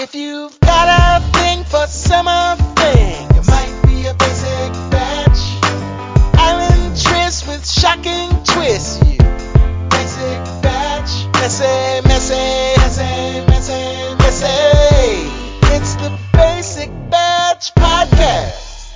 If 0.00 0.14
you've 0.14 0.60
got 0.60 0.86
a 0.86 1.32
thing 1.32 1.64
for 1.64 1.84
summer 1.88 2.54
fling, 2.76 3.26
it 3.34 3.46
might 3.48 3.82
be 3.84 4.06
a 4.06 4.14
basic 4.14 4.72
batch. 4.92 5.58
Island 6.38 6.96
tryst 6.96 7.48
with 7.48 7.68
shocking 7.68 8.30
twists. 8.44 9.02
You 9.02 9.18
basic 9.90 10.62
batch. 10.62 11.26
Messy, 11.34 12.06
messy, 12.06 12.78
messy, 12.78 13.44
messy, 13.48 14.14
messy. 14.20 14.46
It's 15.74 15.96
the 15.96 16.16
Basic 16.32 16.90
Batch 17.10 17.74
Podcast. 17.74 18.92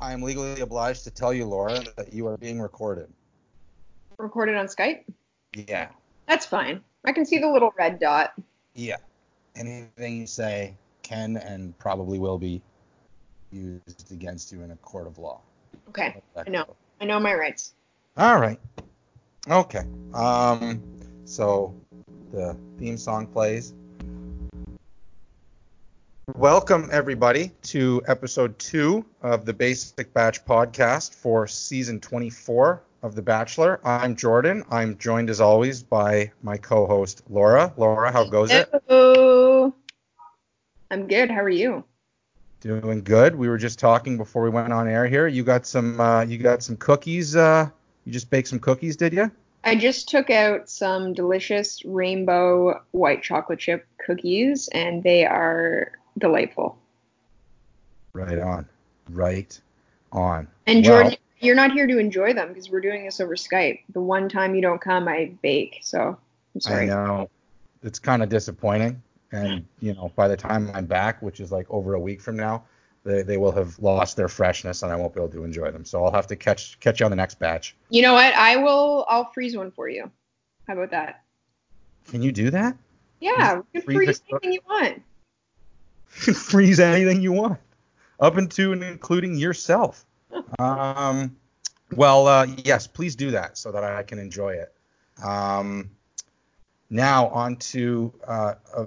I 0.00 0.12
am 0.12 0.22
legally 0.22 0.60
obliged 0.60 1.04
to 1.04 1.12
tell 1.12 1.32
you, 1.32 1.44
Laura, 1.44 1.84
that 1.96 2.12
you 2.12 2.26
are 2.26 2.36
being 2.36 2.60
recorded. 2.60 3.12
Recorded 4.18 4.56
on 4.56 4.66
Skype? 4.66 5.04
Yeah. 5.54 5.90
That's 6.26 6.46
fine. 6.46 6.82
I 7.04 7.12
can 7.12 7.24
see 7.24 7.38
the 7.38 7.48
little 7.48 7.72
red 7.78 8.00
dot. 8.00 8.32
Yeah. 8.74 8.96
Anything 9.56 10.16
you 10.18 10.26
say 10.26 10.74
can 11.02 11.36
and 11.36 11.76
probably 11.78 12.18
will 12.18 12.38
be 12.38 12.62
used 13.50 14.12
against 14.12 14.52
you 14.52 14.62
in 14.62 14.70
a 14.70 14.76
court 14.76 15.06
of 15.06 15.18
law. 15.18 15.40
Okay. 15.88 16.22
I 16.36 16.48
know. 16.48 16.64
I 17.00 17.04
know 17.04 17.20
my 17.20 17.34
rights. 17.34 17.74
All 18.16 18.38
right. 18.38 18.58
Okay. 19.48 19.84
Um. 20.14 20.82
So 21.24 21.74
the 22.30 22.56
theme 22.78 22.96
song 22.96 23.26
plays. 23.26 23.74
Welcome 26.36 26.88
everybody 26.90 27.52
to 27.64 28.02
episode 28.08 28.58
two 28.58 29.04
of 29.20 29.44
the 29.44 29.52
Basic 29.52 30.14
Batch 30.14 30.44
podcast 30.46 31.14
for 31.14 31.46
season 31.46 32.00
24 32.00 32.82
of 33.02 33.14
The 33.14 33.20
Bachelor. 33.20 33.80
I'm 33.84 34.16
Jordan. 34.16 34.64
I'm 34.70 34.96
joined 34.96 35.28
as 35.28 35.42
always 35.42 35.82
by 35.82 36.32
my 36.42 36.56
co-host 36.56 37.22
Laura. 37.28 37.72
Laura, 37.76 38.10
how 38.10 38.24
goes 38.24 38.50
it? 38.50 38.70
Hello. 38.88 39.74
I'm 40.90 41.06
good. 41.06 41.30
How 41.30 41.42
are 41.42 41.50
you? 41.50 41.84
Doing 42.60 43.02
good. 43.02 43.36
We 43.36 43.48
were 43.48 43.58
just 43.58 43.78
talking 43.78 44.16
before 44.16 44.42
we 44.42 44.50
went 44.50 44.72
on 44.72 44.88
air 44.88 45.06
here. 45.06 45.26
You 45.26 45.44
got 45.44 45.66
some 45.66 46.00
uh, 46.00 46.22
you 46.22 46.38
got 46.38 46.62
some 46.62 46.78
cookies. 46.78 47.36
Uh, 47.36 47.68
you 48.06 48.12
just 48.12 48.30
baked 48.30 48.48
some 48.48 48.58
cookies, 48.58 48.96
did 48.96 49.12
you? 49.12 49.30
I 49.64 49.76
just 49.76 50.08
took 50.08 50.30
out 50.30 50.70
some 50.70 51.12
delicious 51.12 51.84
rainbow 51.84 52.82
white 52.92 53.22
chocolate 53.22 53.60
chip 53.60 53.86
cookies, 54.04 54.68
and 54.68 55.02
they 55.02 55.24
are 55.24 55.92
delightful. 56.18 56.78
Right 58.12 58.38
on. 58.38 58.66
Right 59.10 59.58
on. 60.12 60.48
And 60.66 60.84
Well, 60.84 61.02
Jordan, 61.02 61.18
you're 61.40 61.54
not 61.54 61.72
here 61.72 61.86
to 61.86 61.98
enjoy 61.98 62.34
them 62.34 62.48
because 62.48 62.70
we're 62.70 62.80
doing 62.80 63.04
this 63.04 63.20
over 63.20 63.34
Skype. 63.34 63.80
The 63.92 64.00
one 64.00 64.28
time 64.28 64.54
you 64.54 64.62
don't 64.62 64.80
come, 64.80 65.08
I 65.08 65.32
bake. 65.42 65.80
So 65.82 66.16
I'm 66.54 66.60
sorry. 66.60 66.84
I 66.84 66.86
know. 66.86 67.30
It's 67.82 67.98
kind 67.98 68.22
of 68.22 68.28
disappointing. 68.28 69.02
And, 69.32 69.64
you 69.80 69.94
know, 69.94 70.12
by 70.14 70.28
the 70.28 70.36
time 70.36 70.70
I'm 70.74 70.86
back, 70.86 71.22
which 71.22 71.40
is 71.40 71.50
like 71.50 71.66
over 71.70 71.94
a 71.94 72.00
week 72.00 72.20
from 72.20 72.36
now, 72.36 72.64
they, 73.04 73.22
they 73.22 73.38
will 73.38 73.52
have 73.52 73.78
lost 73.78 74.16
their 74.16 74.28
freshness 74.28 74.82
and 74.82 74.92
I 74.92 74.96
won't 74.96 75.14
be 75.14 75.20
able 75.20 75.32
to 75.32 75.44
enjoy 75.44 75.70
them. 75.70 75.84
So 75.84 76.04
I'll 76.04 76.12
have 76.12 76.26
to 76.28 76.36
catch 76.36 76.78
catch 76.80 77.00
you 77.00 77.06
on 77.06 77.10
the 77.10 77.16
next 77.16 77.38
batch. 77.38 77.74
You 77.88 78.02
know 78.02 78.12
what? 78.12 78.34
I 78.34 78.56
will. 78.56 79.06
I'll 79.08 79.32
freeze 79.32 79.56
one 79.56 79.70
for 79.70 79.88
you. 79.88 80.10
How 80.68 80.74
about 80.74 80.90
that? 80.90 81.24
Can 82.08 82.22
you 82.22 82.30
do 82.30 82.50
that? 82.50 82.76
Yeah, 83.20 83.56
you 83.72 83.80
can 83.80 83.82
Freeze 83.82 83.96
freeze 83.96 84.22
anything 84.30 84.52
you 84.52 84.60
want. 84.68 85.02
You 86.16 86.22
can 86.24 86.34
freeze 86.34 86.80
anything 86.80 87.22
you 87.22 87.32
want, 87.32 87.58
up 88.20 88.38
into 88.38 88.72
and 88.72 88.82
including 88.82 89.36
yourself. 89.36 90.04
Um, 90.58 91.36
well, 91.94 92.26
uh, 92.26 92.46
yes, 92.64 92.86
please 92.86 93.16
do 93.16 93.32
that 93.32 93.58
so 93.58 93.72
that 93.72 93.84
I 93.84 94.02
can 94.02 94.18
enjoy 94.18 94.54
it. 94.54 94.72
Um, 95.22 95.90
now 96.90 97.28
on 97.28 97.56
to 97.56 98.12
uh, 98.26 98.54
uh, 98.74 98.84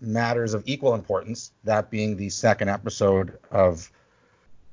matters 0.00 0.54
of 0.54 0.62
equal 0.66 0.94
importance, 0.94 1.52
that 1.64 1.90
being 1.90 2.16
the 2.16 2.30
second 2.30 2.68
episode 2.68 3.38
of 3.50 3.90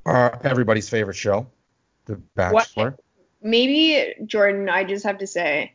our, 0.05 0.39
everybody's 0.43 0.89
favorite 0.89 1.15
show, 1.15 1.47
The 2.05 2.15
Bachelor. 2.35 2.97
Maybe 3.41 4.13
Jordan, 4.25 4.69
I 4.69 4.83
just 4.83 5.05
have 5.05 5.19
to 5.19 5.27
say, 5.27 5.73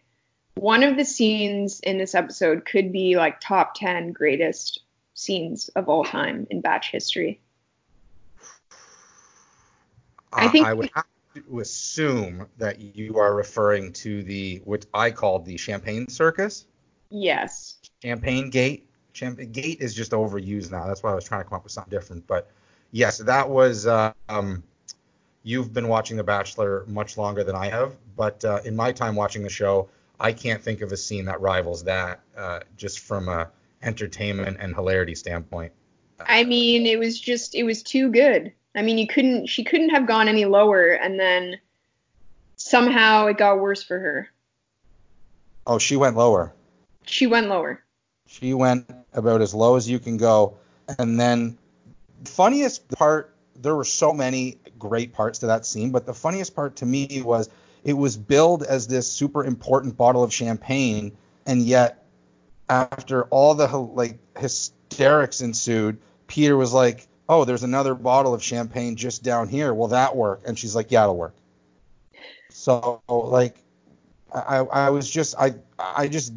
one 0.54 0.82
of 0.82 0.96
the 0.96 1.04
scenes 1.04 1.80
in 1.80 1.98
this 1.98 2.14
episode 2.14 2.64
could 2.64 2.92
be 2.92 3.16
like 3.16 3.40
top 3.40 3.74
ten 3.74 4.12
greatest 4.12 4.80
scenes 5.26 5.68
of 5.70 5.88
all 5.88 6.04
time 6.04 6.46
in 6.50 6.60
Batch 6.60 6.92
history. 6.92 7.40
I 10.32 10.46
Uh, 10.46 10.50
think- 10.52 10.66
I 10.66 10.74
would 10.74 10.90
have 10.94 11.06
to 11.34 11.60
assume 11.60 12.46
that 12.58 12.78
you 12.80 13.18
are 13.18 13.34
referring 13.34 13.92
to 13.94 14.22
the 14.22 14.60
what 14.64 14.84
I 14.94 15.10
called 15.10 15.44
the 15.46 15.56
Champagne 15.56 16.06
Circus. 16.08 16.66
Yes. 17.10 17.78
Champagne 18.02 18.50
Gate. 18.50 18.88
Champagne 19.14 19.50
Gate 19.52 19.80
is 19.80 19.94
just 19.94 20.12
overused 20.12 20.70
now. 20.70 20.86
That's 20.86 21.02
why 21.02 21.12
I 21.12 21.14
was 21.14 21.24
trying 21.24 21.42
to 21.42 21.48
come 21.48 21.56
up 21.56 21.64
with 21.64 21.72
something 21.72 21.90
different. 21.90 22.26
But 22.26 22.50
yes, 22.92 23.18
that 23.18 23.48
was. 23.48 23.86
Uh, 23.86 24.12
um, 24.28 24.62
you've 25.44 25.72
been 25.72 25.88
watching 25.88 26.16
The 26.18 26.24
Bachelor 26.24 26.84
much 26.86 27.16
longer 27.16 27.42
than 27.42 27.54
I 27.54 27.68
have, 27.68 27.94
but 28.16 28.44
uh, 28.44 28.60
in 28.66 28.76
my 28.76 28.92
time 28.92 29.14
watching 29.14 29.42
the 29.42 29.48
show, 29.48 29.88
I 30.20 30.32
can't 30.32 30.60
think 30.62 30.82
of 30.82 30.92
a 30.92 30.96
scene 30.96 31.24
that 31.26 31.40
rivals 31.40 31.84
that, 31.84 32.20
uh, 32.36 32.60
just 32.76 32.98
from 32.98 33.28
a 33.28 33.48
entertainment 33.86 34.58
and 34.60 34.74
hilarity 34.74 35.14
standpoint. 35.14 35.72
I 36.20 36.44
mean, 36.44 36.86
it 36.86 36.98
was 36.98 37.18
just 37.18 37.54
it 37.54 37.62
was 37.62 37.82
too 37.82 38.10
good. 38.10 38.52
I 38.74 38.82
mean, 38.82 38.98
you 38.98 39.06
couldn't 39.06 39.46
she 39.46 39.64
couldn't 39.64 39.90
have 39.90 40.06
gone 40.06 40.28
any 40.28 40.44
lower 40.44 40.88
and 40.88 41.18
then 41.18 41.58
somehow 42.56 43.26
it 43.26 43.38
got 43.38 43.60
worse 43.60 43.82
for 43.82 43.98
her. 43.98 44.28
Oh, 45.66 45.78
she 45.78 45.96
went 45.96 46.16
lower. 46.16 46.52
She 47.04 47.26
went 47.26 47.48
lower. 47.48 47.82
She 48.26 48.54
went 48.54 48.90
about 49.12 49.40
as 49.40 49.54
low 49.54 49.76
as 49.76 49.88
you 49.88 49.98
can 49.98 50.16
go. 50.16 50.58
And 50.98 51.18
then 51.18 51.58
funniest 52.24 52.88
part, 52.90 53.34
there 53.54 53.74
were 53.74 53.84
so 53.84 54.12
many 54.12 54.58
great 54.78 55.12
parts 55.12 55.38
to 55.40 55.46
that 55.46 55.64
scene, 55.64 55.90
but 55.90 56.06
the 56.06 56.14
funniest 56.14 56.54
part 56.54 56.76
to 56.76 56.86
me 56.86 57.22
was 57.22 57.48
it 57.84 57.94
was 57.94 58.16
billed 58.16 58.62
as 58.62 58.86
this 58.86 59.10
super 59.10 59.44
important 59.44 59.96
bottle 59.96 60.22
of 60.22 60.32
champagne, 60.32 61.16
and 61.46 61.62
yet 61.62 62.05
after 62.68 63.24
all 63.24 63.54
the 63.54 63.66
like 63.68 64.18
hysterics 64.36 65.40
ensued, 65.40 65.98
Peter 66.26 66.56
was 66.56 66.72
like, 66.72 67.06
"Oh, 67.28 67.44
there's 67.44 67.62
another 67.62 67.94
bottle 67.94 68.34
of 68.34 68.42
champagne 68.42 68.96
just 68.96 69.22
down 69.22 69.48
here. 69.48 69.72
Will 69.72 69.88
that 69.88 70.16
work?" 70.16 70.42
And 70.46 70.58
she's 70.58 70.74
like, 70.74 70.90
"Yeah, 70.90 71.04
it'll 71.04 71.16
work." 71.16 71.34
So 72.50 73.02
like 73.08 73.56
I, 74.32 74.58
I 74.58 74.90
was 74.90 75.08
just 75.10 75.34
I 75.38 75.54
I 75.78 76.08
just 76.08 76.32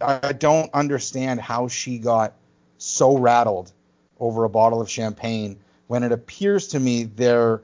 I 0.00 0.32
don't 0.32 0.72
understand 0.72 1.40
how 1.40 1.68
she 1.68 1.98
got 1.98 2.34
so 2.78 3.18
rattled 3.18 3.72
over 4.18 4.44
a 4.44 4.48
bottle 4.48 4.80
of 4.80 4.90
champagne 4.90 5.58
when 5.86 6.02
it 6.02 6.12
appears 6.12 6.68
to 6.68 6.80
me 6.80 7.04
they're 7.04 7.62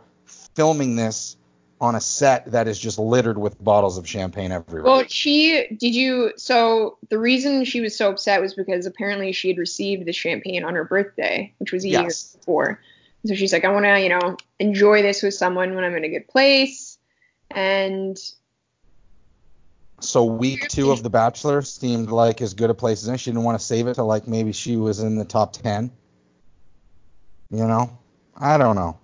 filming 0.55 0.97
this 0.97 1.37
on 1.81 1.95
a 1.95 2.01
set 2.01 2.51
that 2.53 2.69
is 2.69 2.79
just 2.79 2.99
littered 2.99 3.39
with 3.39 3.63
bottles 3.63 3.97
of 3.97 4.07
champagne 4.07 4.53
everywhere. 4.53 4.91
Well, 4.93 5.05
she 5.09 5.67
did 5.79 5.95
you 5.95 6.33
so 6.37 6.99
the 7.09 7.19
reason 7.19 7.65
she 7.65 7.81
was 7.81 7.97
so 7.97 8.11
upset 8.11 8.41
was 8.41 8.55
because 8.55 8.85
apparently 8.85 9.33
she 9.33 9.49
had 9.49 9.59
received 9.59 10.05
the 10.05 10.13
champagne 10.13 10.63
on 10.63 10.75
her 10.75 10.85
birthday, 10.85 11.53
which 11.59 11.73
was 11.73 11.85
a 11.85 11.89
year 11.89 12.11
before. 12.37 12.81
So 13.27 13.35
she's 13.35 13.53
like, 13.53 13.65
I 13.65 13.73
want 13.73 13.85
to, 13.85 14.01
you 14.01 14.09
know, 14.09 14.37
enjoy 14.59 15.03
this 15.03 15.23
with 15.23 15.35
someone 15.35 15.75
when 15.75 15.85
I'm 15.85 15.95
in 15.95 16.05
a 16.05 16.09
good 16.09 16.29
place. 16.29 16.99
And 17.51 18.19
so 20.01 20.25
week 20.25 20.69
two 20.69 20.91
of 20.91 21.03
The 21.03 21.11
Bachelor 21.11 21.63
seemed 21.63 22.11
like 22.11 22.41
as 22.41 22.55
good 22.55 22.71
a 22.71 22.75
place 22.75 23.03
as 23.03 23.09
any. 23.09 23.19
She 23.19 23.31
didn't 23.31 23.45
want 23.45 23.59
to 23.59 23.65
save 23.65 23.87
it 23.87 23.95
to 23.95 24.03
like 24.03 24.27
maybe 24.29 24.53
she 24.53 24.77
was 24.77 25.01
in 25.01 25.17
the 25.17 25.25
top 25.25 25.53
ten. 25.53 25.91
You 27.51 27.67
know, 27.67 27.99
I 28.37 28.59
don't 28.59 28.77
know. 28.77 28.99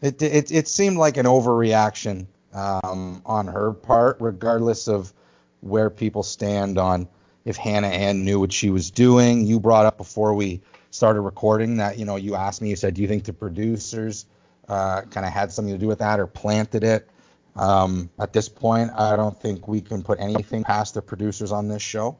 It 0.00 0.22
it 0.22 0.52
it 0.52 0.68
seemed 0.68 0.96
like 0.96 1.16
an 1.16 1.26
overreaction 1.26 2.26
um, 2.52 3.22
on 3.26 3.46
her 3.48 3.72
part, 3.72 4.18
regardless 4.20 4.88
of 4.88 5.12
where 5.60 5.90
people 5.90 6.22
stand 6.22 6.78
on 6.78 7.08
if 7.44 7.56
Hannah 7.56 7.88
Ann 7.88 8.24
knew 8.24 8.38
what 8.40 8.52
she 8.52 8.70
was 8.70 8.90
doing. 8.90 9.44
You 9.44 9.58
brought 9.58 9.86
up 9.86 9.96
before 9.96 10.34
we 10.34 10.60
started 10.90 11.20
recording 11.22 11.76
that 11.78 11.98
you 11.98 12.04
know 12.04 12.16
you 12.16 12.34
asked 12.34 12.62
me, 12.62 12.70
you 12.70 12.76
said, 12.76 12.94
do 12.94 13.02
you 13.02 13.08
think 13.08 13.24
the 13.24 13.32
producers 13.32 14.26
uh, 14.68 15.02
kind 15.02 15.26
of 15.26 15.32
had 15.32 15.50
something 15.50 15.74
to 15.74 15.78
do 15.78 15.88
with 15.88 15.98
that 15.98 16.20
or 16.20 16.26
planted 16.26 16.84
it? 16.84 17.08
Um, 17.56 18.08
at 18.20 18.32
this 18.32 18.48
point, 18.48 18.92
I 18.94 19.16
don't 19.16 19.38
think 19.40 19.66
we 19.66 19.80
can 19.80 20.02
put 20.02 20.20
anything 20.20 20.62
past 20.62 20.94
the 20.94 21.02
producers 21.02 21.50
on 21.50 21.66
this 21.66 21.82
show. 21.82 22.16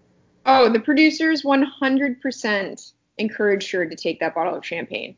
oh, 0.46 0.68
the 0.68 0.80
producers 0.80 1.42
100% 1.42 2.92
encouraged 3.18 3.70
her 3.70 3.86
to 3.86 3.94
take 3.94 4.18
that 4.20 4.34
bottle 4.34 4.54
of 4.56 4.66
champagne. 4.66 5.16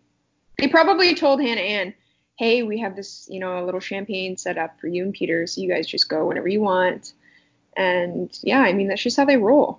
They 0.58 0.68
probably 0.68 1.14
told 1.14 1.40
Hannah 1.40 1.60
Ann, 1.60 1.94
hey, 2.40 2.62
we 2.62 2.78
have 2.78 2.96
this, 2.96 3.28
you 3.30 3.38
know, 3.38 3.62
a 3.62 3.66
little 3.66 3.80
champagne 3.80 4.34
set 4.34 4.56
up 4.56 4.80
for 4.80 4.86
you 4.86 5.02
and 5.02 5.12
Peter, 5.12 5.46
so 5.46 5.60
you 5.60 5.68
guys 5.68 5.86
just 5.86 6.08
go 6.08 6.26
whenever 6.26 6.48
you 6.48 6.62
want. 6.62 7.12
And 7.76 8.30
yeah, 8.42 8.60
I 8.60 8.72
mean, 8.72 8.88
that's 8.88 9.02
just 9.02 9.18
how 9.18 9.26
they 9.26 9.36
roll. 9.36 9.78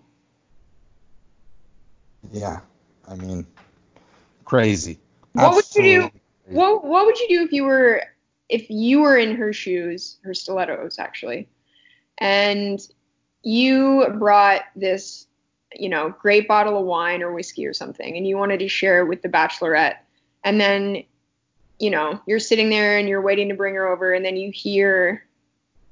Yeah, 2.32 2.60
I 3.08 3.16
mean, 3.16 3.48
crazy. 4.46 5.00
What 5.34 5.56
would 5.56 5.66
you 5.74 5.82
do? 5.82 6.12
What 6.52 6.86
What 6.86 7.08
would 7.08 7.20
you 7.20 7.30
do 7.30 7.44
if 7.44 7.52
you 7.52 7.64
were 7.64 8.04
if 8.48 8.70
you 8.70 9.02
were 9.02 9.18
in 9.18 9.36
her 9.38 9.52
shoes, 9.52 10.20
her 10.24 10.36
stilettos 10.36 11.00
actually, 11.00 11.50
and 12.20 12.80
you 13.42 14.06
brought 14.20 14.62
this 14.76 15.26
you 15.74 15.90
know, 15.90 16.14
great 16.22 16.48
bottle 16.48 16.78
of 16.78 16.86
wine 16.86 17.24
or 17.24 17.34
whiskey 17.34 17.66
or 17.66 17.74
something, 17.74 18.18
and 18.18 18.28
you 18.28 18.38
wanted 18.38 18.60
to 18.60 18.68
share 18.68 19.02
it 19.02 19.08
with 19.08 19.24
the 19.24 19.30
bachelorette, 19.30 19.96
and 20.44 20.62
then, 20.62 21.04
you 21.82 21.90
know, 21.90 22.22
you're 22.28 22.40
sitting 22.40 22.70
there 22.70 22.98
and 23.00 23.10
you're 23.10 23.22
waiting 23.22 23.50
to 23.50 23.56
bring 23.56 23.74
her 23.74 23.88
over, 23.88 24.14
and 24.14 24.24
then 24.24 24.38
you 24.38 24.52
hear 24.52 25.26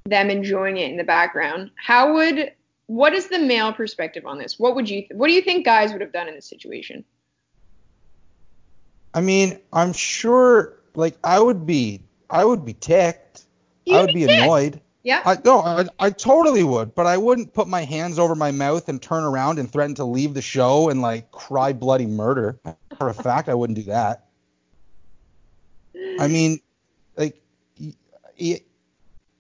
them 0.05 0.29
enjoying 0.29 0.77
it 0.77 0.91
in 0.91 0.97
the 0.97 1.03
background. 1.03 1.71
How 1.75 2.13
would 2.13 2.53
what 2.85 3.13
is 3.13 3.27
the 3.27 3.39
male 3.39 3.73
perspective 3.73 4.25
on 4.25 4.37
this? 4.37 4.59
What 4.59 4.75
would 4.75 4.87
you 4.87 5.05
what 5.11 5.27
do 5.27 5.33
you 5.33 5.41
think 5.41 5.65
guys 5.65 5.91
would 5.91 6.01
have 6.01 6.13
done 6.13 6.27
in 6.27 6.35
this 6.35 6.47
situation? 6.47 7.03
I 9.15 9.21
mean, 9.21 9.59
I'm 9.73 9.91
sure 9.93 10.77
like 10.93 11.17
I 11.23 11.39
would 11.39 11.65
be 11.65 12.01
I 12.29 12.45
would 12.45 12.63
be 12.63 12.73
ticked. 12.73 13.45
You'd 13.85 13.97
I 13.97 14.01
would 14.01 14.13
be 14.13 14.27
ticked. 14.27 14.43
annoyed. 14.43 14.81
Yeah. 15.01 15.23
I 15.25 15.37
no, 15.43 15.61
I, 15.61 15.85
I 15.97 16.11
totally 16.11 16.63
would, 16.63 16.93
but 16.93 17.07
I 17.07 17.17
wouldn't 17.17 17.53
put 17.55 17.67
my 17.67 17.83
hands 17.83 18.19
over 18.19 18.35
my 18.35 18.51
mouth 18.51 18.89
and 18.89 19.01
turn 19.01 19.23
around 19.23 19.57
and 19.57 19.71
threaten 19.71 19.95
to 19.95 20.03
leave 20.03 20.35
the 20.35 20.41
show 20.41 20.89
and 20.89 21.01
like 21.01 21.31
cry 21.31 21.73
bloody 21.73 22.05
murder. 22.05 22.59
For 22.99 23.09
a 23.09 23.13
fact, 23.13 23.49
I 23.49 23.55
wouldn't 23.55 23.77
do 23.77 23.85
that. 23.85 24.28
I 26.19 26.27
mean, 26.27 26.59
like, 27.17 27.41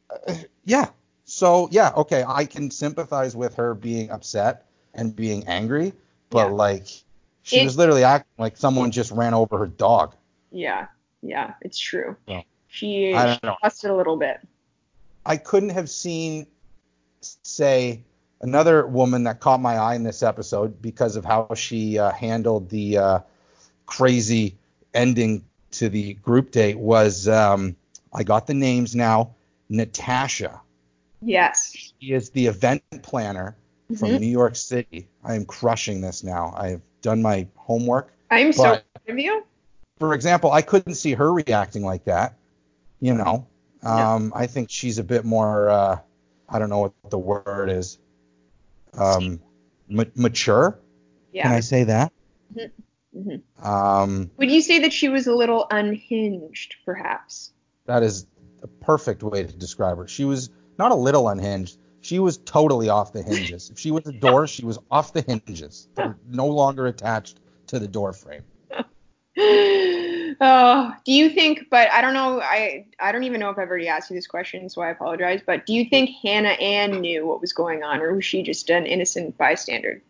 uh, 0.09 0.33
yeah. 0.65 0.89
So 1.25 1.67
yeah, 1.71 1.91
okay, 1.95 2.23
I 2.27 2.45
can 2.45 2.71
sympathize 2.71 3.35
with 3.35 3.55
her 3.55 3.73
being 3.75 4.09
upset 4.09 4.65
and 4.93 5.15
being 5.15 5.47
angry, 5.47 5.93
but 6.29 6.47
Yeah. 6.47 6.53
like, 6.55 6.87
she 7.43 7.59
It- 7.61 7.63
was 7.65 7.77
literally 7.77 8.03
acting 8.03 8.33
like 8.37 8.57
someone 8.57 8.91
just 8.91 9.11
ran 9.11 9.33
over 9.33 9.57
her 9.57 9.67
dog. 9.67 10.15
yeah, 10.51 10.87
yeah, 11.21 11.53
it's 11.61 11.77
true. 11.77 12.15
Yeah. 12.27 12.41
she 12.67 13.11
she 13.13 13.39
know. 13.43 13.55
busted 13.61 13.91
a 13.91 13.95
little 13.95 14.17
bit. 14.17 14.39
I 15.25 15.37
couldn't 15.37 15.69
have 15.69 15.89
seen, 15.89 16.47
say, 17.21 18.03
another 18.41 18.87
woman 18.87 19.23
that 19.23 19.39
caught 19.39 19.59
my 19.59 19.75
eye 19.75 19.95
in 19.95 20.03
this 20.03 20.23
episode 20.23 20.81
because 20.81 21.15
of 21.15 21.25
how 21.25 21.53
she 21.55 21.99
uh, 21.99 22.11
handled 22.11 22.69
the 22.69 22.97
uh, 22.97 23.19
crazy 23.85 24.57
ending 24.93 25.43
to 25.71 25.89
the 25.89 26.13
group 26.15 26.51
date 26.51 26.77
was 26.77 27.27
um, 27.27 27.75
I 28.13 28.23
got 28.23 28.47
the 28.47 28.53
names 28.53 28.95
now. 28.95 29.35
Natasha. 29.69 30.61
Yes. 31.21 31.71
She 31.75 32.11
is 32.13 32.29
the 32.31 32.47
event 32.47 32.81
planner 33.03 33.55
from 33.97 34.09
Mhm. 34.09 34.19
New 34.21 34.27
York 34.27 34.55
City. 34.55 35.07
I 35.23 35.35
am 35.35 35.45
crushing 35.45 36.01
this 36.01 36.23
now. 36.23 36.53
I've 36.57 36.81
done 37.01 37.21
my 37.21 37.47
homework. 37.55 38.13
I'm 38.31 38.51
so 38.53 38.63
proud 38.63 38.83
of 39.07 39.19
you. 39.19 39.43
For 39.99 40.13
example, 40.13 40.51
I 40.51 40.61
couldn't 40.61 40.95
see 40.95 41.13
her 41.13 41.31
reacting 41.31 41.83
like 41.83 42.05
that. 42.05 42.35
You 42.99 43.13
know, 43.13 43.45
No. 43.83 43.89
um, 43.89 44.33
I 44.35 44.47
think 44.47 44.69
she's 44.69 44.97
a 44.97 45.03
bit 45.03 45.23
more. 45.25 45.69
Uh, 45.69 45.99
I 46.47 46.57
don't 46.59 46.69
know 46.69 46.79
what 46.79 46.93
the 47.09 47.17
word 47.19 47.69
is. 47.69 47.97
Um, 48.93 49.39
ma- 49.87 50.03
mature. 50.15 50.79
Yeah. 51.31 51.43
Can 51.43 51.51
I 51.51 51.59
say 51.59 51.83
that? 51.83 52.11
Hmm 53.13 53.65
Um, 53.65 54.29
Would 54.37 54.51
you 54.51 54.61
say 54.61 54.79
that 54.79 54.93
she 54.93 55.09
was 55.09 55.27
a 55.27 55.33
little 55.35 55.67
unhinged, 55.71 56.75
perhaps? 56.85 57.51
that 57.85 58.03
is 58.03 58.27
a 58.61 58.67
perfect 58.67 59.23
way 59.23 59.43
to 59.43 59.51
describe 59.53 59.97
her. 59.97 60.07
She 60.07 60.23
was 60.25 60.51
not 60.77 60.91
a 60.91 60.95
little 60.95 61.27
unhinged. 61.29 61.79
She 62.01 62.19
was 62.19 62.37
totally 62.37 62.87
off 62.87 63.11
the 63.13 63.23
hinges. 63.23 63.69
If 63.71 63.79
she 63.79 63.89
was 63.89 64.05
a 64.05 64.11
door, 64.11 64.45
she 64.47 64.63
was 64.63 64.77
off 64.91 65.11
the 65.11 65.21
hinges. 65.21 65.87
They're 65.95 66.15
no 66.29 66.45
longer 66.45 66.85
attached 66.85 67.39
to 67.67 67.79
the 67.79 67.87
door 67.87 68.13
frame. 68.13 68.43
oh, 69.37 70.93
do 71.03 71.11
you 71.11 71.29
think? 71.29 71.65
But 71.71 71.89
I 71.91 72.01
don't 72.01 72.13
know. 72.13 72.39
I 72.41 72.85
I 72.99 73.11
don't 73.11 73.23
even 73.23 73.39
know 73.39 73.49
if 73.49 73.57
I've 73.57 73.69
already 73.69 73.87
asked 73.87 74.09
you 74.09 74.15
this 74.15 74.27
question, 74.27 74.69
so 74.69 74.81
I 74.81 74.89
apologize. 74.89 75.41
But 75.45 75.65
do 75.65 75.73
you 75.73 75.85
think 75.89 76.11
Hannah 76.23 76.49
Ann 76.49 77.01
knew 77.01 77.25
what 77.25 77.41
was 77.41 77.53
going 77.53 77.83
on, 77.83 78.01
or 78.01 78.13
was 78.13 78.25
she 78.25 78.43
just 78.43 78.69
an 78.69 78.85
innocent 78.85 79.37
bystander? 79.37 80.01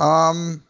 Um, 0.00 0.62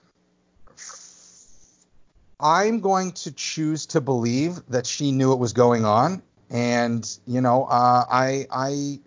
I'm 2.40 2.80
going 2.80 3.12
to 3.12 3.32
choose 3.32 3.86
to 3.86 4.00
believe 4.00 4.60
that 4.68 4.86
she 4.86 5.12
knew 5.12 5.32
it 5.32 5.38
was 5.38 5.52
going 5.52 5.84
on, 5.84 6.22
and 6.50 7.08
you 7.26 7.40
know, 7.40 7.64
uh, 7.64 8.04
I, 8.10 8.46
I, 8.50 8.98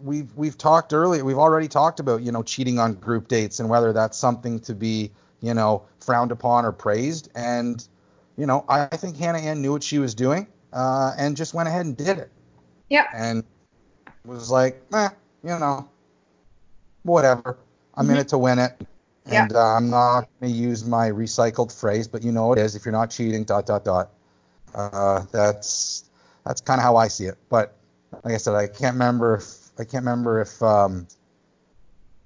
we've 0.00 0.32
we've 0.36 0.56
talked 0.56 0.92
earlier, 0.92 1.24
we've 1.24 1.38
already 1.38 1.68
talked 1.68 2.00
about 2.00 2.22
you 2.22 2.30
know 2.32 2.42
cheating 2.42 2.78
on 2.78 2.94
group 2.94 3.28
dates 3.28 3.60
and 3.60 3.68
whether 3.68 3.92
that's 3.92 4.16
something 4.16 4.60
to 4.60 4.74
be 4.74 5.10
you 5.40 5.54
know 5.54 5.82
frowned 6.00 6.32
upon 6.32 6.64
or 6.64 6.72
praised, 6.72 7.30
and 7.34 7.86
you 8.36 8.46
know, 8.46 8.64
I, 8.68 8.88
I 8.92 8.96
think 8.96 9.16
Hannah 9.16 9.38
Ann 9.38 9.60
knew 9.62 9.72
what 9.72 9.82
she 9.82 9.98
was 9.98 10.14
doing, 10.14 10.46
uh, 10.72 11.14
and 11.18 11.36
just 11.36 11.54
went 11.54 11.68
ahead 11.68 11.86
and 11.86 11.96
did 11.96 12.18
it, 12.18 12.30
Yep. 12.88 13.06
and 13.14 13.44
was 14.24 14.50
like, 14.50 14.80
eh, 14.94 15.08
you 15.42 15.58
know, 15.58 15.88
whatever. 17.02 17.56
I'm 17.94 18.08
in 18.10 18.16
Mhm. 18.16 18.20
it 18.20 18.28
to 18.28 18.38
win 18.38 18.58
it. 18.58 18.86
Yeah. 19.26 19.42
And 19.44 19.54
uh, 19.54 19.76
I'm 19.76 19.90
not 19.90 20.28
going 20.40 20.52
to 20.52 20.58
use 20.58 20.84
my 20.84 21.08
recycled 21.10 21.72
phrase, 21.78 22.08
but 22.08 22.22
you 22.22 22.32
know 22.32 22.52
it 22.52 22.58
is. 22.58 22.74
If 22.74 22.84
you're 22.84 22.92
not 22.92 23.10
cheating, 23.10 23.44
dot 23.44 23.66
dot 23.66 23.84
dot. 23.84 24.10
Uh, 24.74 25.24
that's 25.30 26.04
that's 26.44 26.60
kind 26.60 26.78
of 26.80 26.82
how 26.82 26.96
I 26.96 27.08
see 27.08 27.26
it. 27.26 27.36
But 27.48 27.76
like 28.24 28.34
I 28.34 28.36
said, 28.38 28.54
I 28.54 28.66
can't 28.66 28.94
remember 28.94 29.36
if 29.36 29.70
I 29.78 29.84
can't 29.84 30.04
remember 30.04 30.40
if 30.40 30.62
um, 30.62 31.06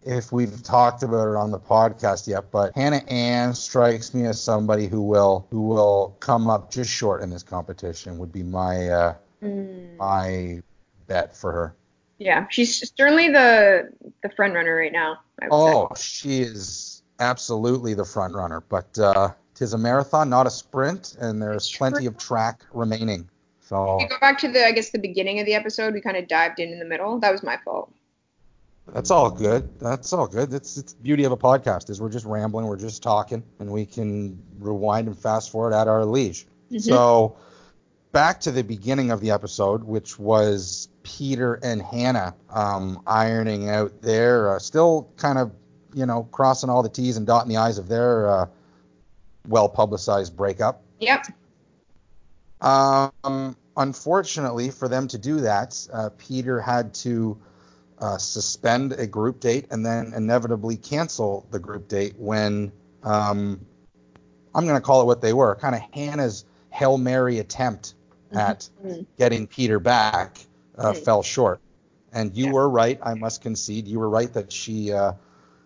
if 0.05 0.33
we've 0.33 0.63
talked 0.63 1.03
about 1.03 1.29
it 1.29 1.37
on 1.37 1.51
the 1.51 1.59
podcast 1.59 2.27
yet. 2.29 2.51
But 2.51 2.75
Hannah 2.75 3.03
Ann 3.09 3.55
strikes 3.55 4.15
me 4.15 4.25
as 4.27 4.41
somebody 4.41 4.87
who 4.87 5.03
will 5.03 5.47
who 5.51 5.63
will 5.63 6.17
come 6.21 6.49
up 6.49 6.71
just 6.71 6.91
short 6.91 7.23
in 7.23 7.31
this 7.31 7.43
competition. 7.43 8.19
Would 8.19 8.33
be 8.33 8.43
my 8.43 8.89
uh, 8.89 9.15
Mm. 9.43 9.99
my 9.99 10.63
bet 11.07 11.37
for 11.37 11.53
her. 11.53 11.75
Yeah, 12.19 12.47
she's 12.51 12.93
certainly 12.97 13.29
the 13.29 13.91
the 14.23 14.31
front 14.31 14.55
runner 14.55 14.75
right 14.77 14.93
now. 14.93 15.19
Oh, 15.51 15.89
she 15.97 16.41
is 16.41 17.03
absolutely 17.21 17.95
the 17.95 18.05
front 18.05 18.35
runner, 18.35 18.63
but 18.69 18.99
uh, 18.99 19.31
tis 19.55 19.75
a 19.75 19.79
marathon, 19.79 20.31
not 20.31 20.47
a 20.47 20.51
sprint, 20.51 21.17
and 21.21 21.41
there's 21.43 21.69
That's 21.69 21.77
plenty 21.77 22.07
of 22.07 22.17
track 22.17 22.63
remaining. 22.73 23.29
So 23.61 23.99
say. 23.99 24.05
If 24.05 24.11
you 24.11 24.17
go 24.17 24.21
back 24.21 24.39
to 24.39 24.49
the, 24.49 24.65
I 24.65 24.73
guess, 24.73 24.91
the 24.91 24.99
beginning 24.99 25.41
of 25.41 25.47
the 25.47 25.55
episode, 25.55 25.93
we 25.93 26.01
kind 26.01 26.17
of 26.17 26.29
dived 26.29 26.61
in 26.61 26.71
in 26.71 26.79
the 26.79 26.85
middle. 26.85 27.19
That 27.19 27.33
was 27.33 27.43
my 27.43 27.59
fault. 27.65 27.93
that's 28.93 29.11
all 29.11 29.31
good. 29.31 29.69
That's 29.81 30.13
all 30.13 30.27
good. 30.27 30.55
It's 30.55 30.77
it's 30.79 30.93
the 30.95 31.03
beauty 31.03 31.25
of 31.25 31.33
a 31.33 31.37
podcast 31.37 31.91
is 31.91 32.01
we're 32.01 32.09
just 32.09 32.25
rambling, 32.27 32.67
we're 32.67 32.77
just 32.77 33.03
talking, 33.03 33.43
and 33.59 33.71
we 33.71 33.85
can 33.85 34.41
rewind 34.59 35.09
and 35.09 35.19
fast 35.19 35.51
forward 35.51 35.75
at 35.75 35.89
our 35.89 36.05
leisure. 36.05 36.47
Mhm. 36.71 36.81
So 36.81 37.37
back 38.17 38.41
to 38.41 38.51
the 38.51 38.65
beginning 38.65 39.11
of 39.11 39.21
the 39.21 39.31
episode, 39.31 39.85
which 39.85 40.19
was 40.19 40.89
Peter 41.03 41.61
and 41.63 41.83
Hannah 41.83 42.35
um, 42.49 43.03
ironing 43.07 43.69
out 43.69 44.01
their, 44.01 44.57
uh, 44.57 44.59
still 44.59 45.11
kind 45.19 45.37
of, 45.37 45.53
you 45.93 46.07
know, 46.07 46.23
crossing 46.33 46.71
all 46.71 46.83
the 46.83 46.89
T's 46.89 47.19
and 47.19 47.27
dotting 47.27 47.51
the 47.51 47.59
I's 47.59 47.77
of 47.77 47.89
their 47.89 48.27
uh, 48.27 48.47
well 49.47 49.69
publicized 49.69 50.35
breakup. 50.35 50.83
Yep. 50.99 51.27
Um, 52.63 53.55
unfortunately, 53.77 54.71
for 54.71 54.89
them 54.89 55.09
to 55.09 55.19
do 55.19 55.41
that, 55.41 55.87
uh, 55.93 56.09
Peter 56.17 56.59
had 56.59 56.95
to 56.95 57.39
uh, 57.99 58.17
suspend 58.17 58.95
a 58.95 59.07
group 59.07 59.41
date 59.41 59.67
and 59.71 59.85
then 59.85 60.15
inevitably 60.17 60.79
cancel 60.79 61.47
the 61.51 61.59
group 61.59 61.87
date 61.87 62.15
when 62.17 62.73
um, 63.03 63.61
I'm 64.55 64.65
going 64.65 64.81
to 64.81 64.81
call 64.81 65.03
it 65.03 65.05
what 65.05 65.21
they 65.21 65.35
were, 65.35 65.55
kind 65.57 65.75
of 65.75 65.83
Hannah's 65.93 66.47
hail 66.71 66.97
mary 66.97 67.41
attempt 67.41 67.93
at 68.37 68.71
Mhm. 68.85 69.07
getting 69.19 69.47
Peter 69.49 69.81
back 69.81 70.33
uh, 70.79 70.93
Mhm. 70.93 71.05
fell 71.05 71.23
short. 71.23 71.61
And 72.13 72.37
you 72.37 72.47
Yeah. 72.47 72.51
were 72.51 72.69
right. 72.69 72.99
I 73.03 73.15
must 73.15 73.43
concede. 73.43 73.87
You 73.89 73.99
were 73.99 74.09
right 74.11 74.33
that 74.35 74.53
she 74.53 74.93
uh, 74.93 75.13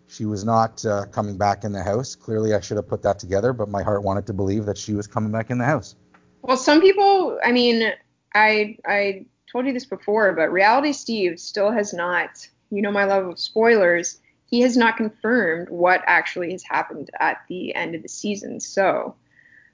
she 0.08 0.24
was 0.26 0.44
not 0.44 0.84
uh, 0.84 1.06
coming 1.06 1.36
back 1.36 1.64
in 1.64 1.72
the 1.72 1.82
house. 1.82 2.14
Clearly, 2.16 2.54
I 2.54 2.60
should 2.60 2.76
have 2.76 2.88
put 2.88 3.02
that 3.02 3.18
together, 3.18 3.52
but 3.52 3.68
my 3.68 3.82
heart 3.82 4.02
wanted 4.02 4.26
to 4.26 4.34
believe 4.34 4.66
that 4.66 4.78
she 4.78 4.94
was 4.94 5.06
coming 5.06 5.32
back 5.32 5.50
in 5.50 5.58
the 5.58 5.64
house. 5.64 5.96
Well, 6.42 6.56
some 6.56 6.80
people, 6.80 7.38
I 7.44 7.52
mean, 7.52 7.92
I 8.34 8.78
I 8.86 9.26
told 9.50 9.66
you 9.66 9.72
this 9.72 9.86
before, 9.86 10.32
but 10.32 10.52
Reality 10.52 10.92
Steve 10.92 11.38
still 11.40 11.70
has 11.70 11.92
not, 11.92 12.48
you 12.70 12.82
know, 12.82 12.92
my 12.92 13.04
love 13.04 13.26
of 13.26 13.38
spoilers, 13.38 14.20
he 14.46 14.60
has 14.62 14.76
not 14.76 14.96
confirmed 14.96 15.68
what 15.70 16.02
actually 16.06 16.52
has 16.52 16.62
happened 16.64 17.10
at 17.20 17.38
the 17.48 17.74
end 17.74 17.94
of 17.94 18.02
the 18.02 18.08
season. 18.08 18.60
So 18.60 19.14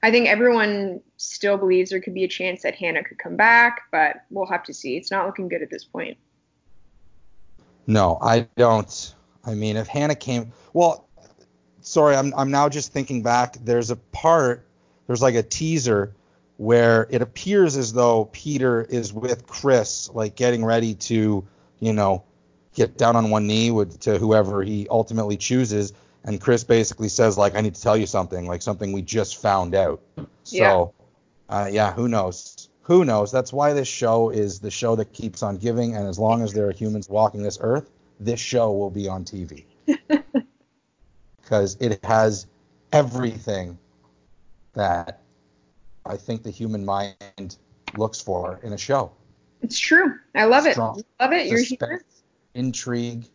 I 0.06 0.10
think 0.12 0.28
everyone 0.28 1.00
still 1.16 1.56
believes 1.56 1.90
there 1.90 2.00
could 2.00 2.14
be 2.14 2.22
a 2.22 2.28
chance 2.28 2.62
that 2.62 2.76
Hannah 2.76 3.02
could 3.02 3.18
come 3.18 3.34
back, 3.34 3.86
but 3.90 4.18
we'll 4.30 4.46
have 4.46 4.62
to 4.66 4.72
see. 4.72 4.96
It's 4.96 5.10
not 5.10 5.26
looking 5.26 5.48
good 5.48 5.62
at 5.62 5.68
this 5.68 5.84
point. 5.84 6.16
No, 7.88 8.16
I 8.22 8.46
don't. 8.56 9.14
I 9.44 9.54
mean, 9.54 9.76
if 9.76 9.88
Hannah 9.88 10.14
came, 10.14 10.52
well, 10.72 11.08
sorry, 11.80 12.14
I'm 12.14 12.32
I'm 12.36 12.52
now 12.52 12.68
just 12.68 12.92
thinking 12.92 13.24
back. 13.24 13.56
There's 13.64 13.90
a 13.90 13.96
part, 13.96 14.64
there's 15.08 15.22
like 15.22 15.34
a 15.34 15.42
teaser 15.42 16.14
where 16.56 17.08
it 17.10 17.20
appears 17.20 17.76
as 17.76 17.92
though 17.92 18.26
Peter 18.26 18.82
is 18.82 19.12
with 19.12 19.48
Chris, 19.48 20.08
like 20.14 20.36
getting 20.36 20.64
ready 20.64 20.94
to, 20.94 21.44
you 21.80 21.92
know, 21.92 22.22
get 22.76 22.96
down 22.96 23.16
on 23.16 23.30
one 23.30 23.48
knee 23.48 23.72
with 23.72 23.98
to 24.02 24.18
whoever 24.18 24.62
he 24.62 24.86
ultimately 24.88 25.36
chooses, 25.36 25.92
and 26.26 26.40
Chris 26.40 26.64
basically 26.64 27.08
says 27.08 27.38
like, 27.38 27.54
I 27.54 27.60
need 27.60 27.74
to 27.74 27.80
tell 27.80 27.96
you 27.96 28.06
something, 28.06 28.46
like 28.46 28.62
something 28.62 28.92
we 28.92 29.02
just 29.02 29.40
found 29.40 29.74
out. 29.74 30.00
So, 30.44 30.92
uh, 31.48 31.68
yeah, 31.70 31.92
who 31.92 32.08
knows? 32.08 32.68
Who 32.82 33.04
knows? 33.04 33.32
That's 33.32 33.52
why 33.52 33.72
this 33.72 33.88
show 33.88 34.30
is 34.30 34.60
the 34.60 34.70
show 34.70 34.94
that 34.96 35.12
keeps 35.12 35.42
on 35.42 35.56
giving, 35.56 35.96
and 35.96 36.06
as 36.06 36.18
long 36.18 36.42
as 36.42 36.52
there 36.52 36.68
are 36.68 36.72
humans 36.72 37.08
walking 37.08 37.42
this 37.42 37.58
earth, 37.60 37.90
this 38.20 38.40
show 38.40 38.72
will 38.72 38.90
be 38.90 39.08
on 39.08 39.24
TV. 39.24 39.64
because 41.46 41.76
it 41.80 42.04
has 42.04 42.46
everything 42.92 43.78
that 44.72 45.20
I 46.04 46.16
think 46.16 46.42
the 46.42 46.50
human 46.50 46.84
mind 46.84 47.56
looks 47.96 48.20
for 48.20 48.58
in 48.64 48.72
a 48.72 48.78
show. 48.78 49.12
It's 49.62 49.78
true. 49.78 50.18
I 50.34 50.44
love 50.44 50.66
it. 50.66 50.76
Love 50.76 51.02
it. 51.20 51.46
You're 51.46 51.62
here. 51.62 52.04
Intrigue. 52.54 53.26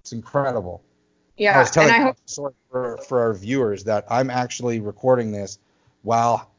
It's 0.00 0.12
incredible. 0.12 0.82
I 1.50 1.58
Yeah, 1.58 1.60
was 1.60 1.70
telling 1.70 1.94
and 1.94 2.02
I 2.02 2.06
hope 2.06 2.16
sorry 2.26 2.54
for, 2.70 2.98
for 2.98 3.20
our 3.20 3.34
viewers 3.34 3.84
that 3.84 4.04
I'm 4.10 4.30
actually 4.30 4.80
recording 4.80 5.32
this 5.32 5.58
while 6.02 6.50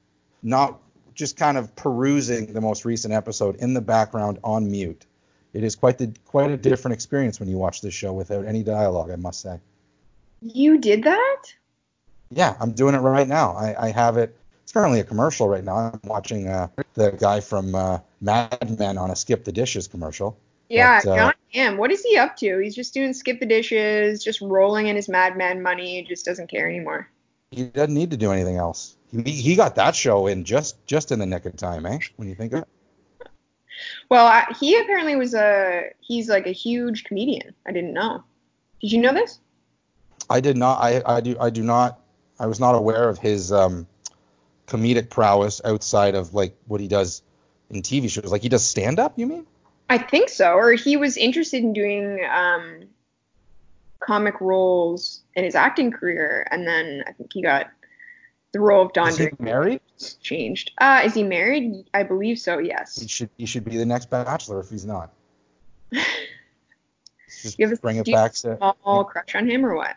not 0.44 0.80
just 1.16 1.38
kind 1.38 1.58
of 1.58 1.76
perusing 1.76 2.54
the 2.54 2.62
most 2.62 2.86
recent 2.86 3.14
episode 3.14 3.56
in 3.58 3.74
the 3.74 3.82
background 3.82 4.40
on 4.44 4.70
mute. 4.70 5.06
It 5.54 5.64
is 5.64 5.76
quite 5.76 5.98
the 5.98 6.14
quite 6.26 6.52
a 6.52 6.58
different 6.58 6.94
experience 6.94 7.40
when 7.40 7.50
you 7.50 7.58
watch 7.58 7.82
this 7.82 7.94
show 7.94 8.14
without 8.14 8.46
any 8.46 8.64
dialogue, 8.64 9.12
I 9.12 9.16
must 9.18 9.42
say. 9.42 9.60
you 10.42 10.80
did 10.80 11.04
that. 11.04 11.44
Yeah, 12.32 12.56
I'm 12.60 12.72
doing 12.74 12.96
it 12.96 13.00
right 13.00 13.28
now. 13.28 13.52
I, 13.54 13.88
I 13.88 13.92
have 13.92 14.18
it. 14.18 14.36
It's 14.64 14.72
currently 14.72 15.00
a 15.00 15.04
commercial 15.04 15.48
right 15.48 15.64
now. 15.64 15.76
I'm 15.94 16.00
watching 16.04 16.48
uh, 16.48 16.68
the 16.94 17.12
guy 17.12 17.40
from 17.40 17.74
uh, 17.76 18.00
Mad 18.22 18.78
Men 18.80 18.98
on 18.98 19.12
a 19.12 19.16
Skip 19.16 19.44
the 19.46 19.52
Dishes 19.52 19.88
commercial. 19.88 20.38
Yeah, 20.70 21.02
But, 21.04 21.36
uh. 21.56 21.76
What 21.76 21.92
is 21.92 22.04
he 22.04 22.18
up 22.18 22.36
to? 22.38 22.60
He's 22.60 22.76
just 22.76 22.94
doing 22.94 23.14
skip 23.14 23.40
the 23.40 23.46
dishes, 23.46 24.24
just 24.24 24.42
rolling 24.42 24.88
in 24.88 24.96
his 24.96 25.08
Mad 25.10 25.38
Men 25.38 25.62
money. 25.62 26.06
Just 26.08 26.26
doesn't 26.26 26.50
care 26.50 26.70
anymore. 26.70 27.10
He 27.52 27.64
doesn't 27.64 27.94
need 27.94 28.12
to 28.12 28.18
do 28.18 28.32
anything 28.32 28.58
else. 28.58 28.98
He, 29.12 29.32
he 29.32 29.56
got 29.56 29.76
that 29.76 29.96
show 29.96 30.28
in 30.28 30.44
just 30.44 30.86
just 30.86 31.12
in 31.12 31.20
the 31.20 31.26
nick 31.26 31.46
of 31.46 31.56
time, 31.56 31.86
eh? 31.86 32.00
When 32.18 32.28
you 32.28 32.36
think 32.36 32.54
of 32.54 32.64
it. 32.64 32.68
Well, 34.10 34.26
I, 34.26 34.46
he 34.60 34.76
apparently 34.80 35.16
was 35.16 35.36
a 35.36 35.92
he's 36.00 36.28
like 36.28 36.48
a 36.48 36.52
huge 36.52 37.04
comedian. 37.04 37.54
I 37.68 37.72
didn't 37.72 37.94
know. 37.94 38.24
Did 38.82 38.92
you 38.92 39.00
know 39.00 39.14
this? 39.14 39.40
I 40.32 40.40
did 40.40 40.58
not. 40.58 40.82
I, 40.82 41.04
I 41.06 41.22
do. 41.22 41.36
I 41.40 41.52
do 41.52 41.62
not. 41.62 42.00
I 42.40 42.48
was 42.48 42.60
not 42.60 42.74
aware 42.74 43.08
of 43.08 43.20
his 43.20 43.52
um, 43.52 43.86
comedic 44.66 45.12
prowess 45.12 45.62
outside 45.64 46.16
of 46.16 46.34
like 46.34 46.58
what 46.66 46.82
he 46.82 46.88
does 46.88 47.22
in 47.70 47.84
TV 47.84 48.10
shows. 48.10 48.32
Like 48.32 48.42
he 48.42 48.50
does 48.50 48.66
stand 48.66 48.98
up. 48.98 49.14
You 49.18 49.28
mean? 49.28 49.46
I 49.90 49.98
think 49.98 50.30
so. 50.30 50.54
Or 50.54 50.74
he 50.74 50.98
was 50.98 51.18
interested 51.18 51.64
in 51.64 51.74
doing 51.74 52.20
um, 52.30 52.82
comic 54.00 54.40
roles 54.42 55.22
in 55.36 55.44
his 55.44 55.56
acting 55.56 55.92
career, 55.92 56.48
and 56.52 56.68
then 56.68 57.04
I 57.08 57.14
think 57.14 57.32
he 57.34 57.42
got 57.42 57.68
the 58.52 58.60
role 58.60 58.86
of 58.86 58.94
Don 58.94 59.10
Is 59.10 59.18
he 59.18 59.30
married? 59.40 59.82
changed. 60.22 60.72
Uh, 60.78 61.02
is 61.06 61.14
he 61.14 61.24
married? 61.24 61.86
I 61.94 62.04
believe 62.04 62.40
so. 62.40 62.60
Yes. 62.60 63.00
He 63.00 63.08
should. 63.08 63.30
He 63.38 63.46
should 63.46 63.66
be 63.66 63.78
the 63.78 63.86
next 63.86 64.10
Bachelor 64.10 64.60
if 64.60 64.70
he's 64.70 64.86
not. 64.86 65.12
Just 67.42 67.60
You 67.60 67.68
have 67.68 67.78
a 67.78 67.82
bring 67.82 67.98
it 67.98 68.06
back 68.12 68.34
to. 68.34 68.58
Small 68.58 69.04
crush 69.06 69.36
on 69.36 69.50
him 69.50 69.66
or 69.66 69.76
what? 69.76 69.96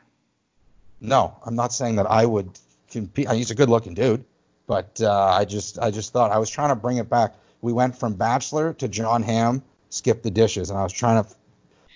No, 1.00 1.36
I'm 1.44 1.54
not 1.54 1.72
saying 1.72 1.96
that 1.96 2.06
I 2.06 2.26
would 2.26 2.50
compete. 2.90 3.30
He's 3.30 3.50
a 3.50 3.54
good-looking 3.54 3.94
dude, 3.94 4.24
but 4.66 5.00
uh, 5.00 5.10
I 5.32 5.46
just, 5.46 5.78
I 5.78 5.90
just 5.90 6.12
thought 6.12 6.30
I 6.30 6.38
was 6.38 6.50
trying 6.50 6.68
to 6.68 6.74
bring 6.74 6.98
it 6.98 7.08
back. 7.08 7.34
We 7.62 7.72
went 7.72 7.96
from 7.96 8.14
Bachelor 8.14 8.74
to 8.74 8.88
John 8.88 9.22
Hamm, 9.22 9.62
skip 9.90 10.22
the 10.22 10.30
dishes, 10.30 10.70
and 10.70 10.78
I 10.78 10.82
was 10.82 10.92
trying 10.92 11.22
to 11.22 11.30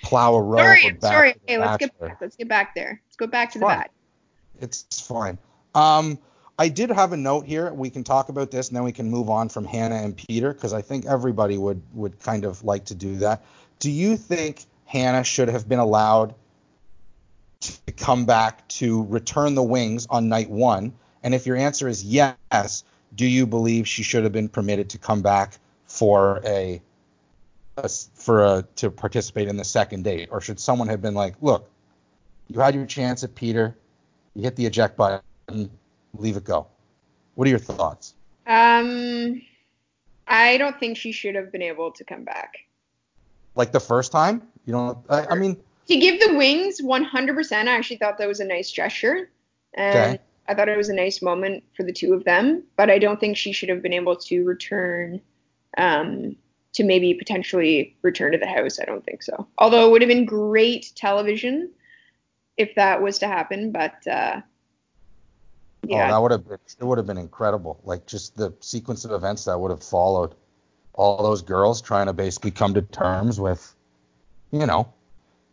plow 0.03 0.35
a 0.35 0.43
road 0.43 0.59
Sorry, 0.59 0.97
sorry. 1.01 1.31
Okay, 1.45 1.59
let's 1.59 1.79
get 1.79 1.99
back. 1.99 2.19
Let's 2.21 2.37
get 2.37 2.49
back 2.49 2.75
there. 2.75 3.01
Let's 3.07 3.17
go 3.17 3.27
back 3.27 3.53
to 3.53 3.59
the 3.59 3.67
back. 3.67 3.91
It's 4.61 5.01
fine. 5.01 5.39
Um, 5.75 6.19
I 6.59 6.69
did 6.69 6.91
have 6.91 7.13
a 7.13 7.17
note 7.17 7.47
here. 7.47 7.73
We 7.73 7.91
can 7.91 8.05
talk 8.05 8.29
about 8.29 8.51
this, 8.51 8.69
and 8.69 8.77
then 8.77 8.85
we 8.85 8.93
can 8.93 9.11
move 9.11 9.29
on 9.29 9.49
from 9.49 9.65
Hannah 9.65 9.97
and 9.97 10.17
Peter, 10.17 10.53
because 10.53 10.73
I 10.73 10.83
think 10.83 11.07
everybody 11.07 11.59
would 11.59 11.83
would 11.95 12.21
kind 12.21 12.45
of 12.45 12.63
like 12.63 12.85
to 12.87 12.95
do 12.95 13.17
that. 13.17 13.45
Do 13.79 13.91
you 13.91 14.17
think 14.17 14.65
Hannah 14.85 15.25
should 15.25 15.49
have 15.49 15.69
been 15.69 15.81
allowed 15.81 16.35
to 17.61 17.93
come 17.93 18.27
back 18.27 18.67
to 18.69 19.05
return 19.05 19.55
the 19.55 19.63
wings 19.63 20.07
on 20.11 20.29
night 20.29 20.51
one? 20.51 20.93
And 21.23 21.35
if 21.35 21.47
your 21.47 21.57
answer 21.57 21.89
is 21.89 22.05
yes, 22.05 22.85
do 23.15 23.27
you 23.27 23.47
believe 23.47 23.89
she 23.89 24.03
should 24.03 24.25
have 24.25 24.33
been 24.33 24.49
permitted 24.49 24.91
to 24.91 24.99
come 24.99 25.23
back 25.23 25.59
for 25.87 26.41
a, 26.45 26.83
a 27.77 27.89
for 28.15 28.45
a 28.45 28.65
to 28.77 28.91
participate 28.91 29.49
in 29.49 29.57
the 29.57 29.65
second 29.65 30.05
date, 30.05 30.29
or 30.31 30.41
should 30.41 30.61
someone 30.61 30.89
have 30.89 31.03
been 31.03 31.15
like, 31.15 31.35
look, 31.41 31.71
you 32.49 32.61
had 32.61 32.75
your 32.75 32.87
chance 32.87 33.25
at 33.25 33.35
Peter, 33.35 33.77
you 34.35 34.43
hit 34.43 34.57
the 34.57 34.67
eject 34.67 34.97
button, 34.97 35.71
leave 36.15 36.37
it 36.37 36.45
go. 36.45 36.67
What 37.35 37.47
are 37.47 37.51
your 37.51 37.59
thoughts? 37.59 38.15
Um, 38.47 39.43
I 40.29 40.57
don't 40.59 40.79
think 40.79 40.97
she 40.97 41.13
should 41.13 41.35
have 41.35 41.51
been 41.51 41.63
able 41.63 41.91
to 41.93 42.05
come 42.05 42.25
back. 42.25 42.55
Like 43.55 43.73
the 43.73 43.81
first 43.81 44.13
time? 44.13 44.43
You 44.67 44.73
don't. 44.73 44.99
I, 45.09 45.27
I 45.27 45.35
mean, 45.35 45.57
To 45.89 45.97
give 45.97 46.21
the 46.21 46.37
wings 46.37 46.81
100%, 46.81 47.53
I 47.53 47.71
actually 47.71 47.97
thought 47.97 48.19
that 48.19 48.29
was 48.29 48.41
a 48.41 48.45
nice 48.45 48.71
gesture. 48.71 49.31
And 49.75 50.15
Okay. 50.15 50.23
I 50.47 50.55
thought 50.55 50.69
it 50.69 50.77
was 50.77 50.89
a 50.91 50.95
nice 50.95 51.23
moment 51.23 51.65
for 51.77 51.85
the 51.85 51.93
two 51.93 52.13
of 52.15 52.25
them. 52.25 52.65
But 52.77 52.91
I 52.91 52.99
don't 52.99 53.19
think 53.19 53.37
she 53.37 53.53
should 53.53 53.69
have 53.69 53.83
been 53.83 53.93
able 53.93 54.17
to 54.17 54.45
return, 54.45 55.21
um, 55.79 56.37
to 56.75 56.85
maybe 56.85 57.15
potentially 57.15 57.97
return 58.03 58.33
to 58.33 58.39
the 58.39 58.47
house. 58.47 58.79
I 58.81 58.85
don't 58.85 59.05
think 59.05 59.23
so. 59.23 59.47
Although 59.59 59.89
it 59.89 59.93
would 59.93 60.03
have 60.03 60.09
been 60.09 60.25
great 60.25 60.93
television 60.95 61.71
if 62.57 62.75
that 62.75 63.03
was 63.03 63.19
to 63.21 63.27
happen. 63.27 63.73
But 63.73 64.07
uh, 64.07 64.41
oh, 64.41 65.89
yeah, 65.89 66.11
that 66.11 66.21
would 66.21 66.33
have 66.33 66.47
been 66.47 66.59
it 66.81 66.85
would 66.85 66.99
have 66.99 67.07
been 67.07 67.19
incredible. 67.19 67.81
Like 67.85 68.07
just 68.07 68.37
the 68.37 68.53
sequence 68.61 69.05
of 69.05 69.13
events 69.13 69.45
that 69.45 69.59
would 69.59 69.71
have 69.71 69.83
followed. 69.83 70.35
All 70.97 71.23
those 71.25 71.43
girls 71.43 71.83
trying 71.83 72.07
to 72.07 72.13
basically 72.13 72.53
come 72.53 72.75
to 72.75 72.83
terms 72.83 73.41
with, 73.41 73.75
you 74.53 74.65
know, 74.65 74.93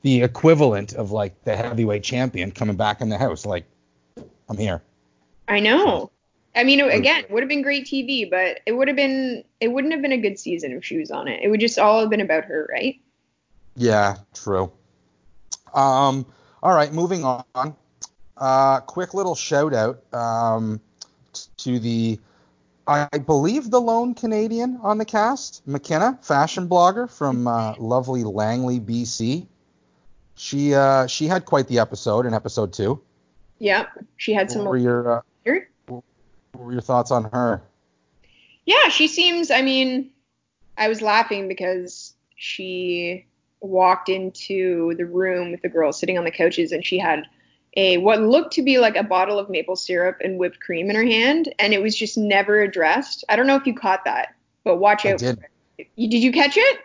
the 0.04 0.22
equivalent 0.22 0.94
of 0.94 1.12
like 1.12 1.44
the 1.46 1.56
heavyweight 1.56 2.04
champion 2.04 2.51
coming 2.51 2.75
back 2.75 3.01
in 3.01 3.10
the 3.10 3.18
house. 3.18 3.44
Like, 3.44 3.66
I'm 4.48 4.58
here. 4.58 4.84
I 5.48 5.60
know. 5.60 6.12
I 6.55 6.63
mean, 6.63 6.79
it- 6.79 6.93
again, 6.93 7.24
would 7.29 7.43
have 7.43 7.50
been 7.50 7.62
great 7.62 7.86
TV, 7.86 8.29
but 8.29 8.60
it 8.65 8.74
would 8.74 8.88
have 8.88 8.98
been 8.98 9.43
it 9.60 9.70
wouldn't 9.70 9.93
have 9.93 10.01
been 10.01 10.12
a 10.12 10.17
good 10.17 10.38
season 10.39 10.72
if 10.74 10.84
she 10.84 10.98
was 10.98 11.12
on 11.12 11.27
it. 11.27 11.39
It 11.43 11.50
would 11.50 11.60
just 11.60 11.79
all 11.79 12.00
have 12.01 12.10
been 12.10 12.22
about 12.22 12.46
her, 12.46 12.67
right? 12.72 13.00
Yeah, 13.75 14.17
true. 14.34 14.72
Um, 15.74 16.25
all 16.62 16.74
right, 16.75 16.91
moving 16.91 17.24
on. 17.24 17.75
Uh, 18.38 18.79
quick 18.81 19.13
little 19.13 19.36
shout 19.36 19.74
out 19.74 20.01
um, 20.13 20.81
to 21.58 21.79
the, 21.79 22.20
I 22.88 23.08
believe 23.25 23.70
the 23.70 23.79
lone 23.79 24.13
Canadian 24.15 24.79
on 24.81 24.98
the 24.98 25.05
cast, 25.05 25.65
Mykenna, 25.67 26.24
fashion 26.25 26.67
blogger 26.67 27.10
from 27.10 27.48
uh, 27.48 27.75
lovely 27.77 28.24
Langley, 28.24 28.79
BC. 28.79 29.46
She 30.36 30.74
uh, 30.74 31.08
she 31.08 31.27
had 31.27 31.46
quite 31.46 31.67
the 31.67 31.79
episode 31.79 32.25
in 32.25 32.34
episode 32.34 32.74
two. 32.74 33.00
Yep. 33.60 33.89
She 34.17 34.34
had 34.34 34.48
What 34.48 34.51
some 34.51 34.65
were 34.65 34.77
your 34.77 35.20
uh? 35.20 35.22
What 36.53 36.65
were 36.65 36.72
your 36.72 36.81
thoughts 36.81 37.12
on 37.12 37.25
her? 37.31 37.62
Yeah, 38.65 38.89
she 38.89 39.08
seems. 39.08 39.51
I 39.51 39.62
mean, 39.62 40.12
I 40.77 40.88
was 40.88 41.01
laughing 41.01 41.48
because 41.48 42.13
she 42.36 43.25
walked 43.60 44.10
into 44.10 44.96
the 44.98 45.05
room 45.05 45.51
with 45.51 45.62
the 45.62 45.70
girls 45.70 46.00
sitting 46.00 46.17
on 46.17 46.24
the 46.24 46.31
couches, 46.31 46.72
and 46.72 46.86
she 46.86 46.98
had 46.98 47.25
a 47.77 47.98
what 47.98 48.22
looked 48.22 48.53
to 48.53 48.62
be 48.62 48.79
like 48.79 48.96
a 48.96 49.03
bottle 49.03 49.39
of 49.39 49.50
maple 49.50 49.75
syrup 49.75 50.17
and 50.24 50.38
whipped 50.38 50.60
cream 50.60 50.89
in 50.89 50.96
her 50.96 51.05
hand, 51.05 51.53
and 51.60 51.74
it 51.74 51.81
was 51.81 51.96
just 51.96 52.17
never 52.17 52.62
addressed. 52.62 53.24
I 53.29 53.36
don't 53.36 53.48
know 53.48 53.55
if 53.55 53.65
you 53.65 53.74
caught 53.74 54.05
that, 54.05 54.36
but 54.63 54.77
watch 54.77 55.05
I 55.05 55.13
out. 55.13 55.20
did. 55.20 55.39
it. 55.77 55.88
You, 55.96 56.10
did 56.10 56.22
you 56.22 56.31
catch 56.31 56.58
it? 56.58 56.79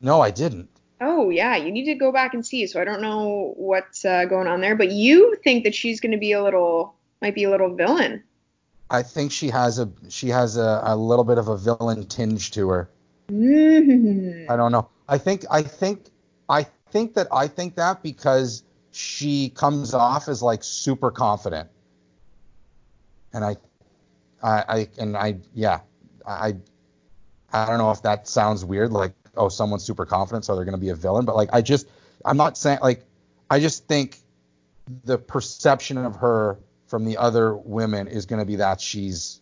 No, 0.00 0.20
I 0.20 0.30
didn't. 0.30 0.68
Oh 1.00 1.30
yeah, 1.30 1.56
you 1.56 1.70
need 1.70 1.84
to 1.84 1.94
go 1.94 2.10
back 2.10 2.34
and 2.34 2.44
see. 2.44 2.66
So 2.66 2.80
I 2.80 2.84
don't 2.84 3.02
know 3.02 3.54
what's 3.56 4.04
uh, 4.04 4.24
going 4.24 4.48
on 4.48 4.60
there, 4.60 4.74
but 4.74 4.90
you 4.90 5.36
think 5.44 5.64
that 5.64 5.74
she's 5.74 6.00
going 6.00 6.12
to 6.12 6.18
be 6.18 6.32
a 6.32 6.42
little, 6.42 6.94
might 7.22 7.34
be 7.34 7.44
a 7.44 7.50
little 7.50 7.74
villain. 7.74 8.24
I 8.90 9.02
think 9.02 9.32
she 9.32 9.48
has 9.48 9.78
a 9.78 9.90
she 10.08 10.28
has 10.28 10.56
a, 10.56 10.80
a 10.84 10.96
little 10.96 11.24
bit 11.24 11.38
of 11.38 11.48
a 11.48 11.56
villain 11.56 12.06
tinge 12.06 12.50
to 12.52 12.68
her. 12.70 12.90
Mm. 13.28 14.48
I 14.48 14.56
don't 14.56 14.72
know. 14.72 14.88
I 15.08 15.18
think 15.18 15.44
I 15.50 15.62
think 15.62 16.06
I 16.48 16.66
think 16.90 17.14
that 17.14 17.28
I 17.30 17.48
think 17.48 17.76
that 17.76 18.02
because 18.02 18.62
she 18.90 19.50
comes 19.50 19.94
off 19.94 20.28
as 20.28 20.42
like 20.42 20.64
super 20.64 21.10
confident. 21.10 21.68
And 23.32 23.44
I 23.44 23.56
I, 24.42 24.64
I 24.68 24.88
and 24.98 25.16
I 25.16 25.36
yeah, 25.54 25.80
I 26.26 26.56
I 27.52 27.66
don't 27.66 27.78
know 27.78 27.90
if 27.90 28.02
that 28.02 28.26
sounds 28.26 28.64
weird 28.64 28.92
like 28.92 29.12
oh 29.36 29.48
someone's 29.48 29.84
super 29.84 30.06
confident 30.06 30.44
so 30.44 30.54
they're 30.54 30.64
going 30.64 30.72
to 30.72 30.80
be 30.80 30.88
a 30.88 30.94
villain 30.94 31.24
but 31.24 31.36
like 31.36 31.48
I 31.52 31.62
just 31.62 31.86
I'm 32.24 32.36
not 32.36 32.56
saying 32.58 32.78
like 32.82 33.04
I 33.50 33.60
just 33.60 33.86
think 33.86 34.18
the 35.04 35.18
perception 35.18 35.98
of 35.98 36.16
her 36.16 36.58
from 36.88 37.04
the 37.04 37.16
other 37.16 37.54
women 37.56 38.08
is 38.08 38.26
going 38.26 38.40
to 38.40 38.44
be 38.46 38.56
that 38.56 38.80
she's 38.80 39.40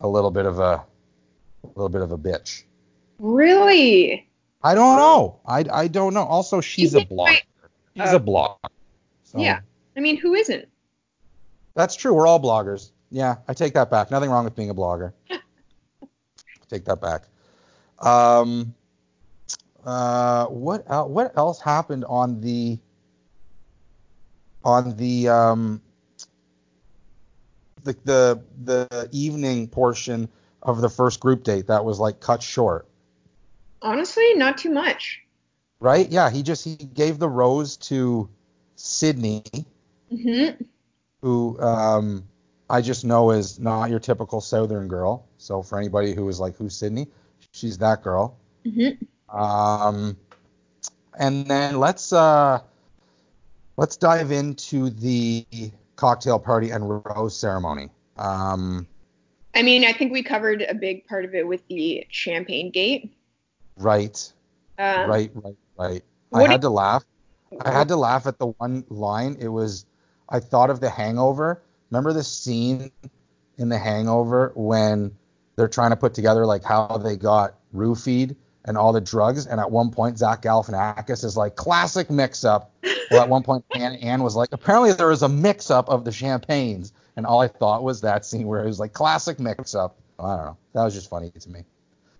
a 0.00 0.06
little 0.08 0.30
bit 0.30 0.46
of 0.46 0.60
a 0.60 0.84
a 1.64 1.66
little 1.74 1.88
bit 1.88 2.00
of 2.02 2.12
a 2.12 2.16
bitch. 2.18 2.62
Really? 3.18 4.26
I 4.62 4.74
don't 4.74 4.96
know. 4.96 5.40
I, 5.46 5.64
I 5.72 5.88
don't 5.88 6.14
know. 6.14 6.22
Also, 6.24 6.60
she's 6.60 6.94
a 6.94 7.00
blogger. 7.00 7.38
She's 7.96 8.12
Oh. 8.12 8.16
a 8.16 8.20
blogger. 8.20 8.70
So, 9.24 9.38
Yeah. 9.38 9.60
I 9.96 10.00
mean, 10.00 10.16
who 10.16 10.34
isn't? 10.34 10.66
That's 11.74 11.96
true. 11.96 12.14
We're 12.14 12.26
all 12.26 12.40
bloggers. 12.40 12.92
Yeah, 13.10 13.36
I 13.48 13.52
take 13.54 13.74
that 13.74 13.90
back. 13.90 14.10
Nothing 14.10 14.30
wrong 14.30 14.44
with 14.44 14.54
being 14.56 14.70
a 14.70 14.74
blogger. 14.74 15.12
take 16.70 16.84
that 16.86 17.00
back. 17.00 17.24
Um, 17.98 18.74
uh, 19.84 20.46
what 20.46 20.84
el- 20.88 21.08
what 21.10 21.36
else 21.36 21.60
happened 21.60 22.04
on 22.06 22.40
the 22.40 22.78
on 24.64 24.96
the 24.96 25.28
um 25.28 25.80
the 27.84 27.96
the 28.04 28.40
the 28.64 29.08
evening 29.12 29.68
portion 29.68 30.28
of 30.62 30.80
the 30.80 30.88
first 30.88 31.20
group 31.20 31.42
date 31.42 31.66
that 31.66 31.84
was 31.84 31.98
like 31.98 32.20
cut 32.20 32.42
short, 32.42 32.86
Honestly, 33.82 34.34
not 34.34 34.58
too 34.58 34.70
much. 34.70 35.20
right? 35.80 36.08
Yeah, 36.10 36.30
he 36.30 36.42
just 36.42 36.64
he 36.64 36.76
gave 36.76 37.18
the 37.18 37.28
rose 37.28 37.76
to 37.88 38.28
Sydney, 38.76 39.42
hmm 40.10 40.50
who 41.22 41.58
um 41.60 42.24
I 42.68 42.80
just 42.80 43.04
know 43.04 43.30
is 43.30 43.58
not 43.58 43.90
your 43.90 43.98
typical 43.98 44.40
Southern 44.40 44.88
girl. 44.88 45.26
So 45.38 45.62
for 45.62 45.78
anybody 45.78 46.14
who 46.14 46.28
is 46.28 46.38
like, 46.40 46.56
who's 46.56 46.76
Sydney? 46.76 47.08
She's 47.52 47.78
that 47.78 48.02
girl. 48.02 48.36
hmm 48.64 48.90
Um, 49.28 50.16
and 51.18 51.46
then 51.46 51.78
let's 51.78 52.12
uh, 52.12 52.60
let's 53.76 53.96
dive 53.96 54.30
into 54.30 54.90
the 54.90 55.44
cocktail 56.00 56.38
party 56.38 56.70
and 56.70 57.04
rose 57.04 57.38
ceremony. 57.38 57.90
Um, 58.16 58.86
I 59.54 59.62
mean, 59.62 59.84
I 59.84 59.92
think 59.92 60.12
we 60.12 60.22
covered 60.22 60.62
a 60.62 60.74
big 60.74 61.06
part 61.06 61.24
of 61.24 61.34
it 61.34 61.46
with 61.46 61.66
the 61.68 62.06
champagne 62.10 62.70
gate. 62.70 63.12
right, 63.76 64.32
Um, 64.78 65.10
right, 65.10 65.30
right, 65.34 65.56
right. 65.78 66.02
I 66.32 66.46
had 66.46 66.62
to 66.62 66.70
laugh. 66.70 67.04
I 67.64 67.70
had 67.70 67.88
to 67.88 67.96
laugh 67.96 68.26
at 68.26 68.38
the 68.38 68.46
one 68.46 68.84
line. 68.88 69.36
It 69.40 69.48
was, 69.48 69.84
I 70.28 70.40
thought 70.40 70.70
of 70.70 70.80
The 70.80 70.88
Hangover. 70.88 71.60
Remember 71.90 72.12
the 72.12 72.22
scene 72.22 72.92
in 73.58 73.68
The 73.68 73.78
Hangover 73.78 74.52
when 74.54 75.16
they're 75.56 75.68
trying 75.68 75.90
to 75.90 75.96
put 75.96 76.14
together 76.14 76.46
like 76.46 76.62
how 76.62 76.98
they 76.98 77.16
got 77.16 77.56
roofied 77.74 78.36
and 78.64 78.78
all 78.78 78.92
the 78.92 79.00
drugs, 79.00 79.46
and 79.46 79.58
at 79.58 79.70
one 79.70 79.90
point 79.90 80.18
Zach 80.18 80.42
Galifianakis 80.42 81.24
is 81.24 81.36
like 81.36 81.56
classic 81.56 82.10
mix-up. 82.10 82.70
Well, 83.10 83.22
at 83.22 83.28
one 83.28 83.42
point 83.42 83.64
Anne, 83.74 83.94
Anne 83.96 84.22
was 84.22 84.36
like, 84.36 84.50
apparently 84.52 84.92
there 84.92 85.08
was 85.08 85.22
a 85.22 85.28
mix-up 85.28 85.88
of 85.88 86.04
the 86.04 86.12
champagnes, 86.12 86.92
and 87.16 87.26
all 87.26 87.40
I 87.40 87.48
thought 87.48 87.82
was 87.82 88.00
that 88.02 88.24
scene 88.24 88.46
where 88.46 88.62
it 88.62 88.66
was 88.66 88.78
like 88.78 88.92
classic 88.92 89.40
mix-up. 89.40 89.98
I 90.18 90.36
don't 90.36 90.44
know. 90.44 90.56
That 90.74 90.84
was 90.84 90.94
just 90.94 91.10
funny 91.10 91.30
to 91.30 91.50
me. 91.50 91.64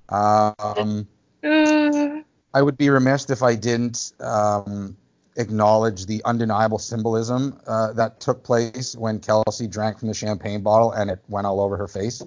Um, 0.08 1.06
Uh, 1.42 2.20
I 2.52 2.62
would 2.62 2.76
be 2.76 2.90
remiss 2.90 3.30
if 3.30 3.42
I 3.42 3.54
didn't 3.54 4.12
um, 4.20 4.96
acknowledge 5.36 6.06
the 6.06 6.20
undeniable 6.24 6.78
symbolism 6.78 7.58
uh, 7.66 7.92
that 7.92 8.20
took 8.20 8.42
place 8.42 8.96
when 8.96 9.20
Kelsey 9.20 9.66
drank 9.66 9.98
from 9.98 10.08
the 10.08 10.14
champagne 10.14 10.62
bottle 10.62 10.92
and 10.92 11.10
it 11.10 11.20
went 11.28 11.46
all 11.46 11.60
over 11.60 11.76
her 11.76 11.88
face. 11.88 12.22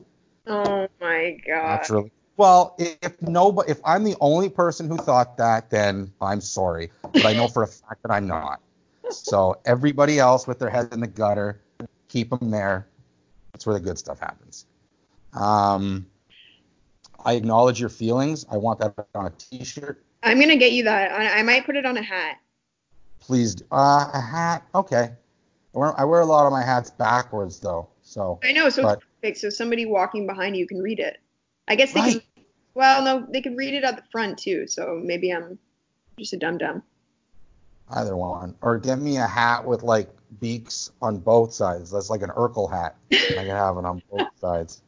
oh 0.47 0.87
my 1.01 1.37
god. 1.45 1.63
Naturally. 1.63 2.11
Well, 2.35 2.75
if 2.79 3.21
nobody, 3.21 3.71
if 3.71 3.79
I'm 3.85 4.03
the 4.03 4.15
only 4.19 4.49
person 4.49 4.87
who 4.87 4.97
thought 4.97 5.37
that, 5.37 5.69
then 5.69 6.11
I'm 6.19 6.41
sorry, 6.41 6.91
but 7.01 7.25
I 7.25 7.33
know 7.33 7.47
for 7.47 7.63
a 7.63 7.67
fact 7.87 8.01
that 8.01 8.11
I'm 8.11 8.27
not. 8.27 8.59
So 9.11 9.59
everybody 9.65 10.19
else 10.19 10.47
with 10.47 10.59
their 10.59 10.69
head 10.69 10.89
in 10.91 10.99
the 10.99 11.07
gutter, 11.07 11.61
keep 12.07 12.29
them 12.31 12.49
there. 12.49 12.87
That's 13.51 13.65
where 13.67 13.73
the 13.73 13.79
good 13.79 13.99
stuff 13.99 14.19
happens. 14.19 14.65
Um, 15.33 16.07
I 17.23 17.33
acknowledge 17.33 17.79
your 17.79 17.89
feelings. 17.89 18.45
I 18.51 18.57
want 18.57 18.79
that 18.79 18.93
on 19.13 19.27
a 19.27 19.31
T-shirt. 19.31 20.03
I'm 20.23 20.39
gonna 20.39 20.55
get 20.55 20.71
you 20.71 20.83
that. 20.85 21.11
I, 21.11 21.39
I 21.39 21.43
might 21.43 21.65
put 21.65 21.75
it 21.75 21.85
on 21.85 21.97
a 21.97 22.01
hat. 22.01 22.37
Please, 23.19 23.61
uh, 23.71 24.09
a 24.13 24.19
hat. 24.21 24.63
Okay. 24.73 25.11
I 25.75 25.77
wear, 25.77 25.99
I 25.99 26.03
wear 26.03 26.21
a 26.21 26.25
lot 26.25 26.45
of 26.45 26.51
my 26.51 26.63
hats 26.63 26.89
backwards 26.89 27.59
though, 27.59 27.89
so. 28.01 28.39
I 28.43 28.51
know, 28.51 28.69
so 28.69 28.83
But- 28.83 28.97
it's 28.99 29.05
perfect. 29.21 29.37
So 29.39 29.49
somebody 29.49 29.85
walking 29.85 30.25
behind 30.25 30.57
you 30.57 30.67
can 30.67 30.81
read 30.81 30.99
it. 30.99 31.19
I 31.67 31.75
guess 31.75 31.93
they 31.93 31.99
Right. 31.99 32.11
can. 32.35 32.45
Well, 32.75 33.03
no, 33.03 33.27
they 33.29 33.41
can 33.41 33.55
read 33.55 33.73
it 33.75 33.83
at 33.83 33.95
the 33.97 34.03
front 34.11 34.39
too. 34.39 34.67
So 34.67 34.99
maybe 35.03 35.31
I'm 35.31 35.59
just 36.17 36.33
a 36.33 36.37
dum 36.37 36.57
dum. 36.57 36.81
Either 37.89 38.15
one. 38.15 38.55
Or 38.61 38.77
get 38.77 38.99
me 38.99 39.17
a 39.17 39.27
hat 39.27 39.65
with 39.65 39.83
like 39.83 40.09
beaks 40.39 40.91
on 41.01 41.19
both 41.19 41.53
sides. 41.53 41.91
That's 41.91 42.09
like 42.09 42.21
an 42.21 42.31
Urkel 42.31 42.71
hat. 42.71 42.95
I 43.11 43.35
can 43.35 43.47
have 43.47 43.77
it 43.77 43.85
on 43.85 44.01
both 44.11 44.27
sides. 44.41 44.81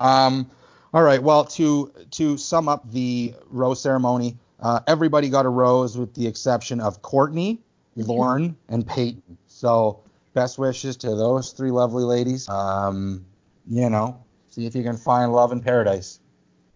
Um, 0.00 0.48
all 0.94 1.02
right. 1.02 1.22
Well, 1.22 1.44
to 1.44 1.92
to 2.12 2.36
sum 2.36 2.68
up 2.68 2.90
the 2.92 3.34
rose 3.50 3.80
ceremony, 3.80 4.36
uh, 4.60 4.80
everybody 4.86 5.28
got 5.28 5.44
a 5.44 5.50
rose 5.50 5.98
with 5.98 6.14
the 6.14 6.26
exception 6.26 6.80
of 6.80 7.02
Courtney, 7.02 7.58
Lauren, 7.96 8.56
and 8.68 8.86
Peyton. 8.86 9.36
So 9.48 10.00
best 10.34 10.58
wishes 10.58 10.96
to 10.98 11.14
those 11.16 11.50
three 11.52 11.72
lovely 11.72 12.04
ladies. 12.04 12.48
Um, 12.48 13.24
you 13.68 13.90
know, 13.90 14.22
see 14.58 14.66
if 14.66 14.74
you 14.74 14.82
can 14.82 14.96
find 14.96 15.32
love 15.32 15.52
in 15.52 15.60
paradise. 15.60 16.20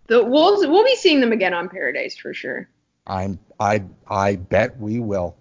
The, 0.07 0.23
we'll 0.23 0.71
we'll 0.71 0.85
be 0.85 0.97
seeing 0.97 1.21
them 1.21 1.33
again 1.33 1.55
on 1.55 1.69
Paradise 1.69 2.17
for 2.17 2.33
sure. 2.35 2.69
I'm 3.07 3.39
I 3.59 3.83
I 4.09 4.37
bet 4.37 4.79
we 4.79 5.01
will. 5.01 5.37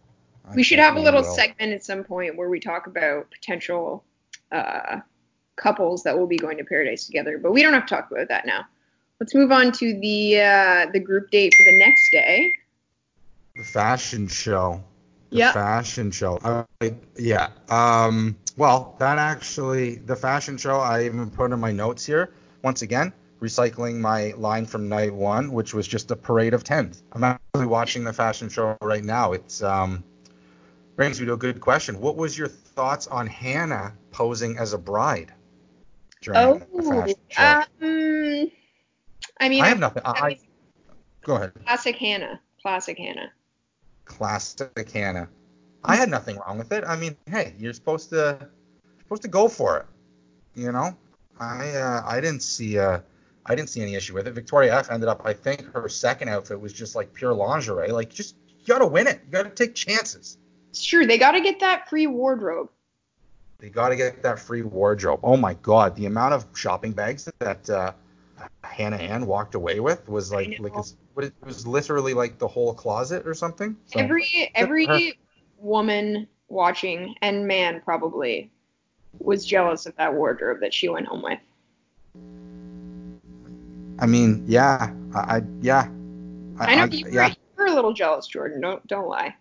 I 0.49 0.55
We 0.55 0.63
should 0.63 0.79
have 0.79 0.95
a 0.95 0.99
little 0.99 1.23
segment 1.23 1.73
at 1.73 1.83
some 1.83 2.03
point 2.03 2.35
where 2.35 2.49
we 2.49 2.59
talk 2.59 2.87
about 2.87 3.29
potential 3.31 4.03
uh, 4.51 4.99
couples 5.55 6.03
that 6.03 6.17
will 6.17 6.27
be 6.27 6.37
going 6.37 6.57
to 6.57 6.63
Paradise 6.63 7.05
together, 7.05 7.37
but 7.37 7.51
we 7.51 7.61
don't 7.61 7.73
have 7.73 7.85
to 7.85 7.95
talk 7.95 8.11
about 8.11 8.27
that 8.29 8.45
now. 8.45 8.65
Let's 9.19 9.35
move 9.35 9.51
on 9.51 9.71
to 9.73 9.99
the 9.99 10.41
uh, 10.41 10.85
the 10.91 10.99
group 10.99 11.29
date 11.31 11.53
for 11.53 11.63
the 11.63 11.79
next 11.79 12.11
day. 12.11 12.53
The 13.55 13.63
fashion 13.63 14.27
show. 14.27 14.83
The 15.29 15.37
Yeah. 15.37 15.51
fashion 15.51 16.11
show. 16.11 16.39
I, 16.43 16.93
yeah. 17.17 17.49
Um. 17.69 18.35
Well, 18.57 18.95
that 18.99 19.17
actually, 19.17 19.95
the 19.95 20.15
fashion 20.15 20.57
show. 20.57 20.79
I 20.79 21.05
even 21.05 21.29
put 21.31 21.51
in 21.51 21.59
my 21.59 21.71
notes 21.71 22.05
here. 22.05 22.33
Once 22.63 22.81
again, 22.81 23.13
recycling 23.41 23.95
my 23.99 24.33
line 24.37 24.65
from 24.65 24.87
night 24.89 25.13
one, 25.13 25.51
which 25.51 25.73
was 25.73 25.87
just 25.87 26.11
a 26.11 26.15
parade 26.15 26.53
of 26.53 26.63
tens. 26.63 27.03
I'm 27.13 27.23
actually 27.23 27.65
watching 27.65 28.03
the 28.03 28.13
fashion 28.13 28.49
show 28.49 28.77
right 28.81 29.03
now. 29.03 29.33
It's 29.33 29.63
um 29.63 30.03
brings 30.95 31.19
me 31.19 31.25
to 31.25 31.33
a 31.33 31.37
good 31.37 31.59
question. 31.61 31.99
What 31.99 32.17
was 32.17 32.37
your 32.37 32.47
thoughts 32.47 33.07
on 33.07 33.25
Hannah 33.25 33.93
posing 34.11 34.57
as 34.57 34.73
a 34.73 34.77
bride 34.77 35.33
during 36.21 36.39
Oh, 36.41 36.61
the 36.75 36.83
fashion 36.83 37.15
show? 37.29 37.43
um, 37.43 38.51
I 39.39 39.49
mean, 39.49 39.63
I 39.63 39.67
have 39.69 39.79
nothing. 39.79 40.03
I 40.05 40.11
I 40.11 40.37
go 41.23 41.35
ahead. 41.35 41.53
classic 41.65 41.95
Hannah, 41.95 42.41
classic 42.61 42.97
Hannah. 42.97 43.31
classic 44.05 44.91
Hannah. 44.91 45.29
I 45.83 45.95
had 45.95 46.09
nothing 46.09 46.37
wrong 46.37 46.57
with 46.57 46.71
it. 46.71 46.83
I 46.85 46.95
mean, 46.95 47.17
hey, 47.27 47.55
you're 47.57 47.73
supposed 47.73 48.09
to 48.09 48.47
supposed 48.99 49.23
to 49.23 49.27
go 49.27 49.47
for 49.47 49.77
it. 49.77 49.85
You 50.55 50.71
know, 50.71 50.95
I 51.39 51.69
uh, 51.71 52.03
I 52.05 52.21
didn't 52.21 52.41
see 52.43 52.77
uh 52.77 52.99
I 53.45 53.55
didn't 53.55 53.69
see 53.69 53.81
any 53.81 53.95
issue 53.95 54.13
with 54.13 54.27
it. 54.27 54.31
Victoria 54.31 54.77
F 54.77 54.91
ended 54.91 55.09
up, 55.09 55.21
I 55.25 55.33
think 55.33 55.73
her 55.73 55.89
second 55.89 56.29
outfit 56.29 56.59
was 56.59 56.73
just 56.73 56.95
like 56.95 57.13
pure 57.13 57.33
lingerie. 57.33 57.91
Like, 57.91 58.09
just 58.09 58.35
you 58.47 58.67
gotta 58.67 58.85
win 58.85 59.07
it. 59.07 59.21
You 59.25 59.31
gotta 59.31 59.49
take 59.49 59.73
chances. 59.73 60.37
It's 60.69 60.83
true. 60.83 61.05
They 61.05 61.17
got 61.17 61.31
to 61.31 61.41
get 61.41 61.59
that 61.59 61.89
free 61.89 62.07
wardrobe. 62.07 62.69
They 63.59 63.69
gotta 63.69 63.95
get 63.95 64.23
that 64.23 64.39
free 64.39 64.61
wardrobe. 64.61 65.19
Oh 65.23 65.37
my 65.37 65.53
God, 65.55 65.95
the 65.95 66.05
amount 66.05 66.33
of 66.33 66.45
shopping 66.55 66.93
bags 66.93 67.29
that 67.39 67.69
uh, 67.69 67.93
Hannah 68.63 68.97
Ann 68.97 69.25
walked 69.25 69.55
away 69.55 69.79
with 69.79 70.07
was 70.07 70.31
like 70.31 70.57
like 70.59 70.73
it's, 70.75 70.95
it 71.17 71.33
was 71.43 71.67
literally 71.67 72.13
like 72.13 72.39
the 72.39 72.47
whole 72.47 72.73
closet 72.73 73.27
or 73.27 73.33
something. 73.33 73.75
So, 73.85 73.99
every 73.99 74.27
her. 74.87 74.99
Woman 75.61 76.27
watching 76.49 77.15
and 77.21 77.47
man 77.47 77.81
probably 77.83 78.51
was 79.19 79.45
jealous 79.45 79.85
of 79.85 79.95
that 79.97 80.13
wardrobe 80.13 80.59
that 80.61 80.73
she 80.73 80.89
went 80.89 81.07
home 81.07 81.21
with. 81.21 81.39
I 83.99 84.07
mean, 84.07 84.43
yeah, 84.47 84.91
I, 85.13 85.37
I 85.37 85.41
yeah. 85.61 85.87
I, 86.59 86.75
know 86.75 86.85
you 86.85 87.05
were, 87.05 87.11
yeah. 87.11 87.27
you 87.27 87.35
were 87.57 87.67
a 87.67 87.73
little 87.73 87.93
jealous, 87.93 88.27
Jordan. 88.27 88.61
Don't 88.61 88.85
don't 88.87 89.07
lie. 89.07 89.35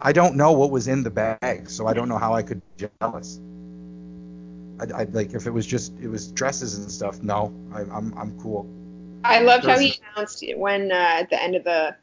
I 0.00 0.12
don't 0.12 0.36
know 0.36 0.52
what 0.52 0.70
was 0.70 0.88
in 0.88 1.02
the 1.02 1.10
bag, 1.10 1.68
so 1.68 1.86
I 1.86 1.94
don't 1.94 2.08
know 2.08 2.18
how 2.18 2.32
I 2.34 2.42
could 2.42 2.60
be 2.76 2.86
jealous. 3.00 3.40
I, 4.80 5.02
I 5.02 5.04
like 5.04 5.34
if 5.34 5.46
it 5.46 5.50
was 5.50 5.66
just 5.66 5.98
it 6.00 6.08
was 6.08 6.30
dresses 6.32 6.78
and 6.78 6.90
stuff. 6.90 7.22
No, 7.22 7.52
I, 7.72 7.80
I'm 7.80 8.16
I'm 8.16 8.38
cool. 8.40 8.68
I 9.24 9.40
loved 9.40 9.64
how 9.64 9.78
he 9.78 9.94
announced 10.14 10.42
it 10.42 10.58
when 10.58 10.92
uh, 10.92 10.94
at 11.20 11.30
the 11.30 11.42
end 11.42 11.56
of 11.56 11.64
the 11.64 11.96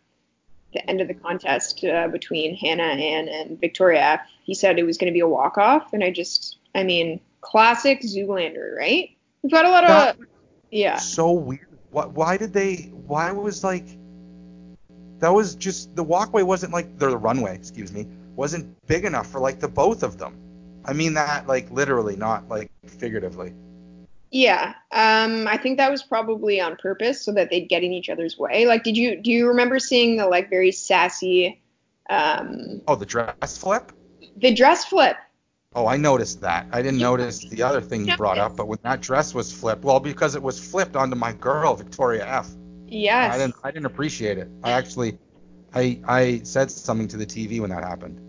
the 0.73 0.89
end 0.89 1.01
of 1.01 1.07
the 1.07 1.13
contest 1.13 1.83
uh, 1.83 2.07
between 2.07 2.55
Hannah 2.55 2.83
Ann 2.83 3.27
and 3.27 3.59
Victoria. 3.59 4.21
He 4.43 4.53
said 4.53 4.79
it 4.79 4.83
was 4.83 4.97
going 4.97 5.11
to 5.11 5.13
be 5.13 5.19
a 5.19 5.27
walk 5.27 5.57
off, 5.57 5.93
and 5.93 6.03
I 6.03 6.11
just, 6.11 6.57
I 6.73 6.83
mean, 6.83 7.19
classic 7.41 8.01
Zoolander, 8.01 8.75
right? 8.75 9.09
We've 9.41 9.51
got 9.51 9.65
a 9.65 9.69
lot 9.69 9.89
of, 9.89 10.17
yeah. 10.71 10.97
So 10.97 11.31
weird. 11.31 11.67
Why, 11.91 12.05
why 12.05 12.37
did 12.37 12.53
they? 12.53 12.91
Why 13.07 13.31
was 13.31 13.63
like? 13.63 13.85
That 15.19 15.29
was 15.29 15.55
just 15.55 15.95
the 15.95 16.03
walkway 16.03 16.41
wasn't 16.41 16.73
like 16.73 16.97
the 16.97 17.15
runway, 17.17 17.53
excuse 17.53 17.91
me, 17.91 18.07
wasn't 18.35 18.75
big 18.87 19.05
enough 19.05 19.27
for 19.27 19.39
like 19.39 19.59
the 19.59 19.67
both 19.67 20.01
of 20.01 20.17
them. 20.17 20.37
I 20.85 20.93
mean 20.93 21.13
that 21.13 21.47
like 21.47 21.69
literally, 21.69 22.15
not 22.15 22.47
like 22.49 22.71
figuratively. 22.87 23.53
Yeah, 24.31 24.75
um, 24.93 25.45
I 25.47 25.57
think 25.57 25.77
that 25.77 25.91
was 25.91 26.03
probably 26.03 26.61
on 26.61 26.77
purpose 26.77 27.23
so 27.23 27.33
that 27.33 27.49
they'd 27.49 27.67
get 27.67 27.83
in 27.83 27.91
each 27.91 28.09
other's 28.09 28.37
way. 28.37 28.65
Like, 28.65 28.83
did 28.83 28.95
you 28.95 29.21
do 29.21 29.29
you 29.29 29.47
remember 29.49 29.77
seeing 29.77 30.15
the 30.17 30.25
like 30.25 30.49
very 30.49 30.71
sassy, 30.71 31.61
um, 32.09 32.81
Oh, 32.87 32.95
the 32.95 33.05
dress 33.05 33.57
flip. 33.57 33.91
the 34.37 34.53
dress 34.53 34.85
flip? 34.85 35.17
Oh, 35.75 35.85
I 35.85 35.97
noticed 35.97 36.41
that. 36.41 36.67
I 36.71 36.81
didn't 36.81 36.99
notice 36.99 37.39
the 37.39 37.61
other 37.63 37.81
thing 37.81 38.05
you 38.05 38.15
brought 38.15 38.37
up, 38.37 38.55
but 38.55 38.67
when 38.67 38.79
that 38.83 39.01
dress 39.01 39.33
was 39.33 39.51
flipped, 39.51 39.83
well, 39.83 39.99
because 39.99 40.35
it 40.35 40.41
was 40.41 40.59
flipped 40.59 40.95
onto 40.95 41.15
my 41.15 41.33
girl, 41.33 41.75
Victoria 41.75 42.25
F. 42.27 42.49
Yes. 42.87 43.33
I 43.33 43.37
didn't 43.37 43.55
I 43.63 43.71
didn't 43.71 43.85
appreciate 43.85 44.37
it. 44.37 44.49
I 44.63 44.71
actually 44.71 45.17
I 45.73 45.99
I 46.07 46.41
said 46.43 46.71
something 46.71 47.07
to 47.09 47.17
the 47.17 47.25
TV 47.25 47.59
when 47.59 47.69
that 47.69 47.83
happened. 47.83 48.21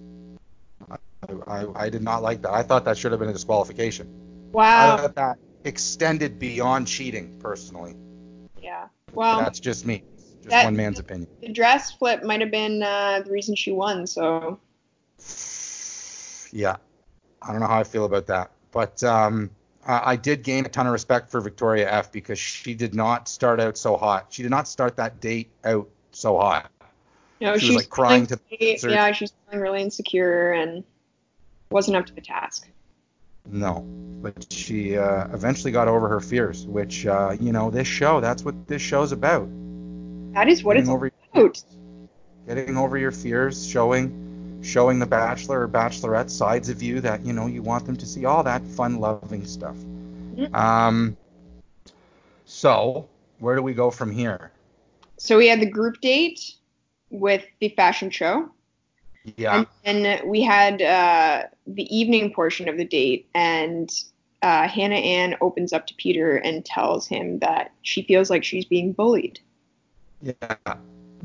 I, 1.46 1.66
I 1.76 1.88
did 1.88 2.02
not 2.02 2.22
like 2.22 2.42
that. 2.42 2.52
I 2.52 2.62
thought 2.62 2.84
that 2.84 2.98
should 2.98 3.12
have 3.12 3.20
been 3.20 3.28
a 3.28 3.32
disqualification. 3.32 4.08
I 4.54 4.58
Wow. 4.58 4.96
thought 4.96 5.14
that 5.14 5.38
extended 5.64 6.38
beyond 6.38 6.86
cheating, 6.86 7.38
personally. 7.40 7.96
Yeah. 8.60 8.88
Well, 9.12 9.40
That's 9.40 9.60
just 9.60 9.86
me. 9.86 10.04
Just 10.38 10.50
that- 10.50 10.64
one 10.64 10.76
man's 10.76 10.98
opinion. 10.98 11.28
the 11.40 11.52
dress 11.52 11.92
flip 11.92 12.24
might 12.24 12.40
have 12.40 12.50
been 12.50 12.82
uh, 12.82 13.22
the 13.24 13.30
reason 13.30 13.54
she 13.54 13.72
won. 13.72 14.06
So 14.06 14.58
Yeah. 16.52 16.76
I 17.40 17.50
don't 17.52 17.60
know 17.60 17.66
how 17.66 17.78
I 17.80 17.84
feel 17.84 18.04
about 18.04 18.26
that. 18.26 18.50
But 18.70 19.02
um, 19.02 19.50
I, 19.86 20.12
I 20.12 20.16
did 20.16 20.42
gain 20.42 20.64
a 20.64 20.68
ton 20.68 20.86
of 20.86 20.92
respect 20.92 21.30
for 21.30 21.40
Victoria 21.40 21.90
F 21.90 22.12
because 22.12 22.38
she 22.38 22.74
did 22.74 22.94
not 22.94 23.28
start 23.28 23.60
out 23.60 23.76
so 23.76 23.96
hot. 23.96 24.26
She 24.30 24.42
did 24.42 24.50
not 24.50 24.68
start 24.68 24.96
that 24.96 25.20
date 25.20 25.50
out 25.64 25.88
so 26.12 26.38
hot. 26.38 26.70
No, 27.40 27.48
She 27.48 27.52
was, 27.52 27.62
she's 27.62 27.76
like, 27.76 27.88
crying 27.88 28.26
to 28.28 28.36
the 28.36 28.78
yeah, 28.88 29.10
she's 29.12 29.32
feeling 29.46 29.60
really 29.62 29.82
insecure 29.82 30.52
and 30.52 30.84
wasn't 31.70 31.96
up 31.96 32.06
to 32.06 32.14
the 32.14 32.20
task. 32.20 32.68
No. 33.50 33.80
But 34.22 34.46
she 34.52 34.96
uh, 34.96 35.26
eventually 35.34 35.72
got 35.72 35.88
over 35.88 36.08
her 36.08 36.20
fears, 36.20 36.66
which, 36.66 37.06
uh, 37.06 37.36
you 37.40 37.52
know, 37.52 37.70
this 37.70 37.88
show, 37.88 38.20
that's 38.20 38.44
what 38.44 38.68
this 38.68 38.80
show's 38.80 39.10
about. 39.12 39.48
That 40.34 40.48
is 40.48 40.62
what 40.62 40.74
Getting 40.74 40.82
it's 40.84 40.90
over, 40.90 41.10
about. 41.34 41.62
getting 42.46 42.76
over 42.76 42.96
your 42.96 43.10
fears, 43.12 43.66
showing 43.66 44.60
showing 44.62 45.00
the 45.00 45.06
bachelor 45.06 45.62
or 45.62 45.68
bachelorette 45.68 46.30
sides 46.30 46.68
of 46.68 46.80
you 46.80 47.00
that, 47.00 47.26
you 47.26 47.32
know, 47.32 47.48
you 47.48 47.62
want 47.62 47.84
them 47.84 47.96
to 47.96 48.06
see 48.06 48.24
all 48.24 48.44
that 48.44 48.64
fun 48.64 49.00
loving 49.00 49.44
stuff. 49.44 49.74
Mhm. 50.36 50.54
Um 50.54 51.16
so 52.44 53.08
where 53.40 53.56
do 53.56 53.62
we 53.62 53.74
go 53.74 53.90
from 53.90 54.12
here? 54.12 54.52
So 55.18 55.36
we 55.36 55.48
had 55.48 55.60
the 55.60 55.66
group 55.70 56.00
date 56.00 56.54
with 57.10 57.44
the 57.60 57.70
fashion 57.70 58.08
show. 58.10 58.50
Yeah. 59.36 59.64
And 59.84 60.04
then 60.04 60.28
we 60.28 60.42
had 60.42 60.82
uh, 60.82 61.44
the 61.66 61.96
evening 61.96 62.32
portion 62.32 62.68
of 62.68 62.76
the 62.76 62.84
date, 62.84 63.28
and 63.34 63.90
uh, 64.42 64.66
Hannah 64.66 64.96
Ann 64.96 65.36
opens 65.40 65.72
up 65.72 65.86
to 65.86 65.94
Peter 65.94 66.36
and 66.36 66.64
tells 66.64 67.06
him 67.06 67.38
that 67.38 67.72
she 67.82 68.02
feels 68.02 68.30
like 68.30 68.42
she's 68.42 68.64
being 68.64 68.92
bullied. 68.92 69.38
Yeah, 70.20 70.74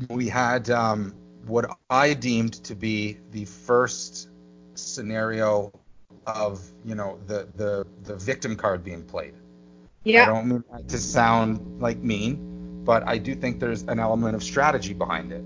we 0.08 0.28
had 0.28 0.70
um, 0.70 1.14
what 1.46 1.66
I 1.90 2.14
deemed 2.14 2.64
to 2.64 2.74
be 2.74 3.18
the 3.30 3.44
first 3.44 4.28
scenario 4.74 5.72
of 6.26 6.60
you 6.84 6.94
know 6.94 7.18
the 7.26 7.48
the 7.56 7.86
the 8.04 8.16
victim 8.16 8.54
card 8.56 8.84
being 8.84 9.02
played. 9.02 9.34
Yeah. 10.04 10.22
I 10.22 10.26
don't 10.26 10.48
mean 10.48 10.64
that 10.72 10.88
to 10.88 10.98
sound 10.98 11.80
like 11.80 11.98
mean, 11.98 12.82
but 12.84 13.06
I 13.06 13.18
do 13.18 13.34
think 13.34 13.60
there's 13.60 13.82
an 13.82 13.98
element 13.98 14.36
of 14.36 14.42
strategy 14.42 14.94
behind 14.94 15.32
it. 15.32 15.42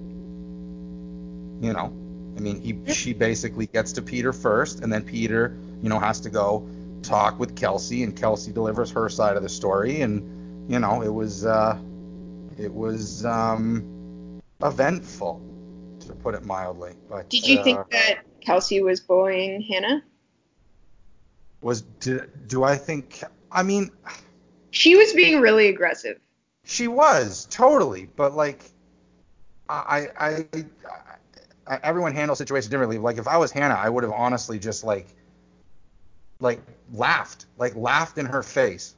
You 1.64 1.72
know, 1.72 1.92
I 2.36 2.40
mean, 2.40 2.60
he 2.60 2.92
she 2.92 3.12
basically 3.12 3.66
gets 3.66 3.92
to 3.92 4.02
Peter 4.02 4.32
first, 4.32 4.80
and 4.80 4.92
then 4.92 5.02
Peter, 5.02 5.56
you 5.82 5.88
know, 5.88 5.98
has 5.98 6.20
to 6.20 6.30
go 6.30 6.66
talk 7.02 7.38
with 7.38 7.56
Kelsey, 7.56 8.02
and 8.02 8.16
Kelsey 8.16 8.52
delivers 8.52 8.90
her 8.90 9.08
side 9.08 9.36
of 9.36 9.42
the 9.42 9.48
story, 9.48 10.00
and 10.00 10.70
you 10.70 10.78
know, 10.78 11.02
it 11.02 11.12
was 11.12 11.44
uh, 11.44 11.78
it 12.58 12.72
was 12.72 13.24
um, 13.24 14.40
eventful, 14.62 15.40
to 16.00 16.12
put 16.14 16.34
it 16.34 16.44
mildly. 16.44 16.94
But 17.08 17.28
Did 17.28 17.46
you 17.46 17.60
uh, 17.60 17.64
think 17.64 17.90
that 17.90 18.20
Kelsey 18.40 18.82
was 18.82 19.00
bullying 19.00 19.62
Hannah? 19.62 20.02
was 21.62 21.82
do, 21.82 22.20
do 22.46 22.64
I 22.64 22.76
think? 22.76 23.22
I 23.50 23.62
mean, 23.62 23.90
She 24.70 24.96
was 24.96 25.12
being 25.12 25.40
really 25.40 25.68
aggressive. 25.68 26.18
She 26.64 26.88
was 26.88 27.46
totally, 27.50 28.08
but 28.16 28.34
like, 28.34 28.62
I, 29.68 30.08
I, 30.18 30.26
I, 30.26 30.46
I 30.54 30.64
everyone 31.68 32.14
handles 32.14 32.38
situations 32.38 32.70
differently. 32.70 32.98
Like 32.98 33.18
if 33.18 33.29
I 33.29 33.37
was 33.37 33.51
Hannah, 33.51 33.75
I 33.75 33.88
would 33.88 34.05
have 34.05 34.12
honestly 34.12 34.59
just 34.59 34.85
like, 34.85 35.07
like 36.40 36.61
laughed, 36.92 37.46
like 37.57 37.75
laughed 37.77 38.18
in 38.18 38.27
her 38.27 38.42
face 38.42 38.94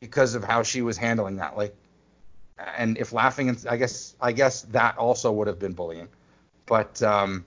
because 0.00 0.34
of 0.34 0.44
how 0.44 0.62
she 0.62 0.82
was 0.82 0.96
handling 0.96 1.36
that. 1.36 1.56
Like, 1.56 1.74
and 2.76 2.96
if 2.98 3.12
laughing, 3.12 3.48
and 3.48 3.64
I 3.68 3.76
guess, 3.76 4.14
I 4.20 4.32
guess 4.32 4.62
that 4.62 4.96
also 4.96 5.30
would 5.32 5.46
have 5.46 5.58
been 5.58 5.72
bullying. 5.72 6.08
But 6.66 7.02
um, 7.02 7.44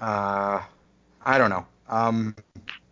uh, 0.00 0.62
I 1.22 1.38
don't 1.38 1.50
know. 1.50 1.66
Um, 1.88 2.36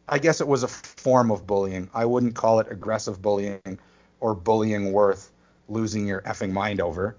I 0.09 0.19
guess 0.19 0.41
it 0.41 0.49
was 0.49 0.63
a 0.63 0.69
form 0.69 1.31
of 1.31 1.47
bullying. 1.47 1.89
I 1.95 2.05
wouldn't 2.05 2.35
call 2.35 2.61
it 2.61 2.67
aggressive 2.71 3.23
bullying 3.23 3.79
or 4.21 4.35
bullying 4.35 4.93
worth 4.93 5.31
losing 5.69 6.07
your 6.07 6.21
effing 6.23 6.53
mind 6.53 6.81
over. 6.81 7.17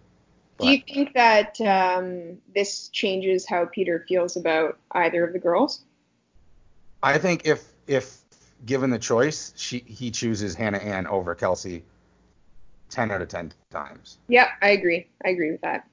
Do 0.64 0.72
you 0.72 0.82
think 0.88 1.14
that 1.14 1.60
um, 1.62 2.38
this 2.56 2.88
changes 2.90 3.48
how 3.48 3.66
Peter 3.66 4.06
feels 4.08 4.38
about 4.38 4.80
either 4.92 5.26
of 5.26 5.34
the 5.34 5.40
girls? 5.40 5.84
I 7.02 7.18
think 7.18 7.46
if 7.46 7.64
if 7.88 8.22
given 8.66 8.90
the 8.90 9.00
choice, 9.00 9.54
she 9.56 9.80
he 9.80 10.12
chooses 10.12 10.56
Hannah 10.56 10.78
Ann 10.78 11.08
over 11.08 11.36
Kelsey 11.36 11.84
ten 12.90 13.12
out 13.12 13.22
of 13.22 13.28
ten 13.28 13.52
times. 13.72 14.20
Yeah, 14.28 14.48
I 14.62 14.70
agree. 14.70 15.08
I 15.26 15.30
agree 15.30 15.52
with 15.52 15.62
that. 15.62 15.88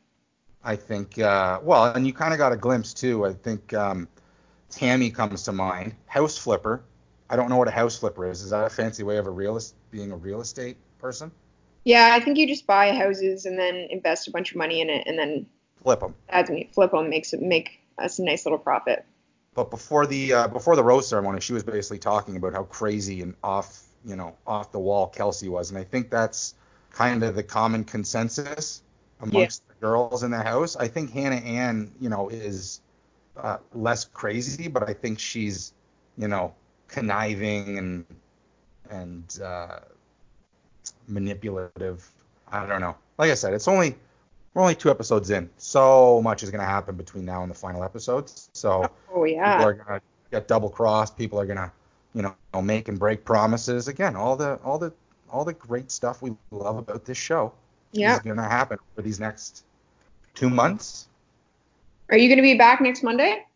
I 0.62 0.76
think 0.76 1.18
uh, 1.18 1.60
well, 1.62 1.86
and 1.92 2.06
you 2.06 2.12
kind 2.12 2.32
of 2.32 2.38
got 2.38 2.52
a 2.52 2.56
glimpse 2.56 2.94
too. 2.94 3.26
I 3.26 3.32
think 3.32 3.72
um, 3.74 4.08
Tammy 4.70 5.10
comes 5.10 5.42
to 5.44 5.52
mind. 5.52 5.94
House 6.06 6.38
flipper. 6.38 6.82
I 7.28 7.36
don't 7.36 7.48
know 7.48 7.56
what 7.56 7.68
a 7.68 7.72
house 7.72 7.98
flipper 7.98 8.28
is. 8.30 8.42
Is 8.42 8.50
that 8.50 8.66
a 8.66 8.70
fancy 8.70 9.02
way 9.02 9.16
of 9.16 9.26
a 9.26 9.30
real 9.30 9.56
es- 9.56 9.74
being 9.90 10.12
a 10.12 10.16
real 10.16 10.40
estate 10.40 10.76
person? 10.98 11.32
Yeah, 11.84 12.10
I 12.12 12.20
think 12.20 12.38
you 12.38 12.46
just 12.46 12.66
buy 12.66 12.92
houses 12.92 13.46
and 13.46 13.58
then 13.58 13.86
invest 13.90 14.28
a 14.28 14.30
bunch 14.30 14.50
of 14.50 14.56
money 14.56 14.80
in 14.80 14.90
it, 14.90 15.06
and 15.06 15.18
then 15.18 15.46
Flip 15.82 16.00
them. 16.00 16.14
as 16.28 16.50
me 16.50 16.68
flip 16.74 16.90
them 16.90 17.08
makes 17.08 17.32
it 17.32 17.40
make 17.40 17.80
us 17.98 18.18
a 18.18 18.24
nice 18.24 18.44
little 18.44 18.58
profit. 18.58 19.04
But 19.54 19.70
before 19.70 20.06
the 20.06 20.32
uh, 20.32 20.48
before 20.48 20.76
the 20.76 20.84
rose 20.84 21.08
ceremony, 21.08 21.40
she 21.40 21.52
was 21.52 21.62
basically 21.62 21.98
talking 21.98 22.36
about 22.36 22.52
how 22.52 22.64
crazy 22.64 23.22
and 23.22 23.34
off 23.42 23.82
you 24.04 24.16
know 24.16 24.36
off 24.46 24.72
the 24.72 24.78
wall 24.78 25.06
Kelsey 25.06 25.48
was, 25.48 25.70
and 25.70 25.78
I 25.78 25.84
think 25.84 26.10
that's 26.10 26.54
kind 26.92 27.22
of 27.22 27.34
the 27.34 27.42
common 27.42 27.84
consensus 27.84 28.82
amongst 29.20 29.66
the 29.68 29.74
girls 29.74 30.22
in 30.22 30.30
the 30.30 30.42
house. 30.42 30.76
I 30.76 30.88
think 30.88 31.12
Hannah 31.12 31.36
Ann, 31.36 31.92
you 32.00 32.08
know, 32.08 32.28
is 32.28 32.80
uh, 33.36 33.58
less 33.74 34.04
crazy, 34.04 34.68
but 34.68 34.88
I 34.88 34.92
think 34.92 35.18
she's 35.18 35.72
you 36.18 36.28
know 36.28 36.54
conniving 36.88 37.78
and 37.78 38.04
and 38.90 39.40
uh, 39.42 39.80
manipulative. 41.08 42.08
I 42.50 42.66
don't 42.66 42.80
know. 42.80 42.96
Like 43.18 43.30
I 43.30 43.34
said, 43.34 43.54
it's 43.54 43.68
only 43.68 43.94
we're 44.54 44.62
only 44.62 44.74
two 44.74 44.90
episodes 44.90 45.30
in. 45.30 45.48
So 45.58 46.20
much 46.22 46.42
is 46.42 46.50
gonna 46.50 46.64
happen 46.64 46.96
between 46.96 47.24
now 47.24 47.42
and 47.42 47.50
the 47.50 47.54
final 47.54 47.84
episodes. 47.84 48.50
So 48.52 48.90
Oh 49.12 49.24
people 49.24 49.26
yeah. 49.26 49.62
are 49.62 49.74
gonna 49.74 50.00
get 50.30 50.48
double 50.48 50.68
crossed. 50.68 51.16
People 51.16 51.38
are 51.40 51.46
gonna, 51.46 51.72
you 52.14 52.22
know, 52.22 52.62
make 52.62 52.88
and 52.88 52.98
break 52.98 53.24
promises. 53.24 53.88
Again, 53.88 54.16
all 54.16 54.36
the 54.36 54.58
all 54.64 54.78
the 54.78 54.92
all 55.30 55.44
the 55.44 55.52
great 55.54 55.90
stuff 55.90 56.22
we 56.22 56.34
love 56.50 56.76
about 56.76 57.04
this 57.04 57.18
show 57.18 57.52
Yeah. 57.92 58.16
is 58.16 58.22
gonna 58.22 58.48
happen 58.48 58.78
for 58.94 59.02
these 59.02 59.20
next 59.20 59.64
two 60.34 60.50
months. 60.50 61.08
Are 62.08 62.16
you 62.16 62.28
going 62.28 62.38
to 62.38 62.42
be 62.42 62.58
back 62.58 62.80
next 62.80 63.04
Monday? 63.04 63.46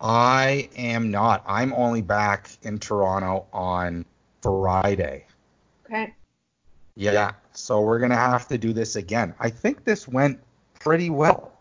I 0.00 0.68
am 0.76 1.10
not. 1.10 1.44
I'm 1.46 1.72
only 1.74 2.02
back 2.02 2.50
in 2.62 2.78
Toronto 2.78 3.46
on 3.52 4.04
Friday. 4.42 5.26
Okay. 5.92 6.14
Yeah. 6.94 7.32
So 7.52 7.80
we're 7.80 7.98
gonna 7.98 8.16
have 8.16 8.48
to 8.48 8.58
do 8.58 8.72
this 8.72 8.96
again. 8.96 9.34
I 9.38 9.50
think 9.50 9.84
this 9.84 10.08
went 10.08 10.40
pretty 10.80 11.10
well. 11.10 11.52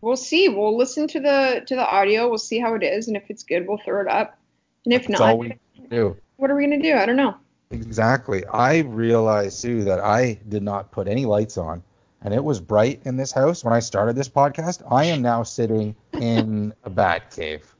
We'll 0.00 0.16
see. 0.16 0.48
We'll 0.48 0.76
listen 0.76 1.06
to 1.08 1.20
the 1.20 1.62
to 1.66 1.74
the 1.74 1.86
audio. 1.86 2.28
We'll 2.28 2.38
see 2.38 2.58
how 2.58 2.74
it 2.74 2.82
is, 2.82 3.08
and 3.08 3.16
if 3.16 3.24
it's 3.28 3.42
good, 3.42 3.66
we'll 3.66 3.80
throw 3.84 4.00
it 4.00 4.08
up. 4.08 4.38
And 4.84 4.92
if 4.92 5.06
That's 5.06 5.20
not, 5.20 5.30
all 5.30 5.38
we 5.38 5.54
do. 5.90 6.16
what 6.36 6.50
are 6.50 6.56
we 6.56 6.66
going 6.66 6.80
to 6.80 6.86
do? 6.86 6.94
I 6.94 7.06
don't 7.06 7.16
know. 7.16 7.34
Exactly. 7.70 8.44
I 8.46 8.80
realized 8.80 9.62
too 9.62 9.84
that 9.84 10.00
I 10.00 10.38
did 10.48 10.62
not 10.62 10.90
put 10.92 11.08
any 11.08 11.24
lights 11.24 11.56
on, 11.56 11.82
and 12.20 12.34
it 12.34 12.44
was 12.44 12.60
bright 12.60 13.00
in 13.04 13.16
this 13.16 13.32
house 13.32 13.64
when 13.64 13.72
I 13.72 13.80
started 13.80 14.14
this 14.14 14.28
podcast. 14.28 14.82
I 14.90 15.06
am 15.06 15.22
now 15.22 15.42
sitting 15.42 15.96
in 16.12 16.74
a 16.84 16.90
bat 16.90 17.30
cave. 17.30 17.73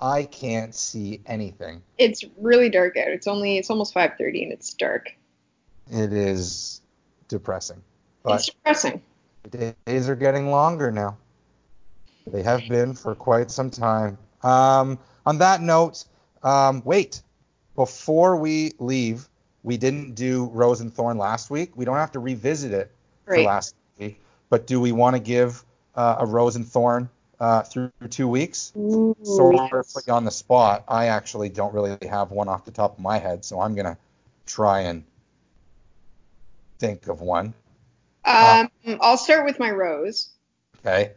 I 0.00 0.24
can't 0.24 0.74
see 0.74 1.20
anything. 1.26 1.82
It's 1.98 2.24
really 2.38 2.70
dark 2.70 2.96
out. 2.96 3.08
It's 3.08 3.26
only 3.26 3.58
it's 3.58 3.70
almost 3.70 3.94
5:30 3.94 4.44
and 4.44 4.52
it's 4.52 4.72
dark. 4.74 5.10
It 5.90 6.12
is 6.12 6.80
depressing. 7.28 7.82
it's 8.26 8.46
depressing. 8.46 9.02
the 9.50 9.74
days 9.86 10.08
are 10.08 10.16
getting 10.16 10.50
longer 10.50 10.90
now. 10.90 11.16
They 12.26 12.42
have 12.42 12.66
been 12.68 12.94
for 12.94 13.14
quite 13.14 13.50
some 13.50 13.70
time. 13.70 14.18
Um, 14.42 14.98
on 15.26 15.38
that 15.38 15.60
note, 15.60 16.04
um, 16.42 16.82
wait. 16.84 17.22
Before 17.76 18.36
we 18.36 18.72
leave, 18.78 19.28
we 19.62 19.76
didn't 19.76 20.14
do 20.14 20.46
Rose 20.52 20.80
and 20.80 20.92
Thorn 20.92 21.18
last 21.18 21.50
week. 21.50 21.72
We 21.76 21.84
don't 21.84 21.96
have 21.96 22.12
to 22.12 22.20
revisit 22.20 22.72
it 22.72 22.92
for 23.24 23.40
last 23.40 23.74
week. 23.98 24.20
But 24.48 24.66
do 24.66 24.80
we 24.80 24.92
want 24.92 25.16
to 25.16 25.20
give 25.20 25.64
uh, 25.94 26.16
a 26.18 26.26
Rose 26.26 26.56
and 26.56 26.66
Thorn 26.66 27.08
uh, 27.40 27.62
through 27.62 27.90
two 28.10 28.28
weeks? 28.28 28.72
Ooh, 28.76 29.16
you 29.18 30.12
on 30.12 30.24
the 30.24 30.30
spot. 30.30 30.84
I 30.88 31.06
actually 31.06 31.48
don't 31.48 31.72
really 31.74 31.96
have 32.08 32.30
one 32.30 32.48
off 32.48 32.64
the 32.64 32.70
top 32.70 32.94
of 32.94 33.00
my 33.00 33.18
head, 33.18 33.44
so 33.44 33.60
I'm 33.60 33.74
gonna 33.74 33.96
try 34.46 34.80
and 34.82 35.04
think 36.78 37.08
of 37.08 37.20
one. 37.20 37.54
Um, 38.24 38.68
I'll 39.00 39.16
start 39.16 39.44
with 39.44 39.58
my 39.58 39.70
rose. 39.70 40.30
Okay. 40.84 41.12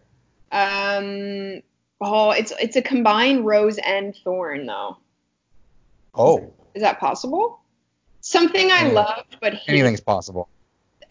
Um, 0.51 1.61
Oh, 2.05 2.31
it's 2.31 2.51
it's 2.59 2.75
a 2.75 2.81
combined 2.81 3.45
rose 3.45 3.77
and 3.77 4.13
thorn 4.25 4.65
though. 4.65 4.97
Oh, 6.13 6.51
Is 6.75 6.81
that 6.81 6.99
possible? 6.99 7.61
Something 8.19 8.71
I 8.71 8.87
Yeah. 8.87 8.91
loved, 8.91 9.37
but 9.39 9.53
hated- 9.53 9.79
anything's 9.79 10.01
possible. 10.01 10.49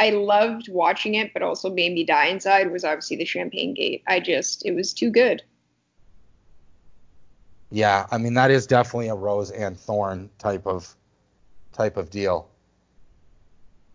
I 0.02 0.10
loved 0.10 0.68
watching 0.68 1.14
it, 1.14 1.32
but 1.32 1.42
also 1.42 1.70
made 1.70 1.94
me 1.94 2.02
die 2.02 2.26
inside 2.26 2.72
was 2.72 2.82
obviously 2.82 3.18
the 3.18 3.24
Champagne 3.24 3.72
Gate. 3.72 4.02
I 4.08 4.18
just 4.18 4.66
it 4.66 4.74
was 4.74 4.92
too 4.92 5.10
good. 5.10 5.44
Yeah, 7.70 8.08
I 8.10 8.18
mean 8.18 8.34
that 8.34 8.50
is 8.50 8.66
definitely 8.66 9.10
a 9.10 9.14
rose 9.14 9.52
and 9.52 9.78
thorn 9.78 10.28
type 10.38 10.66
of 10.66 10.92
type 11.72 11.96
of 11.96 12.10
deal. 12.10 12.48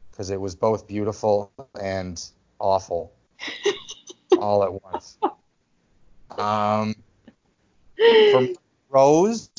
Because 0.10 0.30
it 0.30 0.40
was 0.40 0.56
both 0.56 0.88
beautiful 0.88 1.52
and 1.82 2.24
awful 2.58 3.12
all 4.40 4.64
at 4.64 4.82
once. 4.82 5.18
Um, 6.38 6.96
for 8.32 8.48
Rose, 8.88 9.50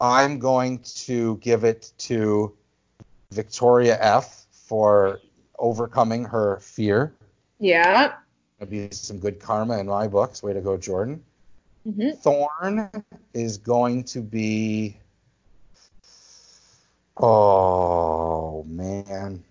I'm 0.00 0.38
going 0.38 0.78
to 1.04 1.36
give 1.36 1.64
it 1.64 1.92
to 1.98 2.56
Victoria 3.30 3.98
F 4.00 4.46
for 4.50 5.20
overcoming 5.60 6.24
her 6.24 6.58
fear. 6.58 7.14
Yeah. 7.60 8.14
That'd 8.58 8.70
be 8.70 8.88
some 8.90 9.18
good 9.18 9.38
karma 9.38 9.78
in 9.78 9.86
my 9.86 10.08
books. 10.08 10.42
Way 10.42 10.54
to 10.54 10.60
go, 10.60 10.76
Jordan. 10.76 11.22
hmm 11.84 12.10
Thorn 12.16 12.90
is 13.32 13.58
going 13.58 14.04
to 14.04 14.20
be. 14.20 14.96
Oh 17.16 18.64
man, 18.64 19.44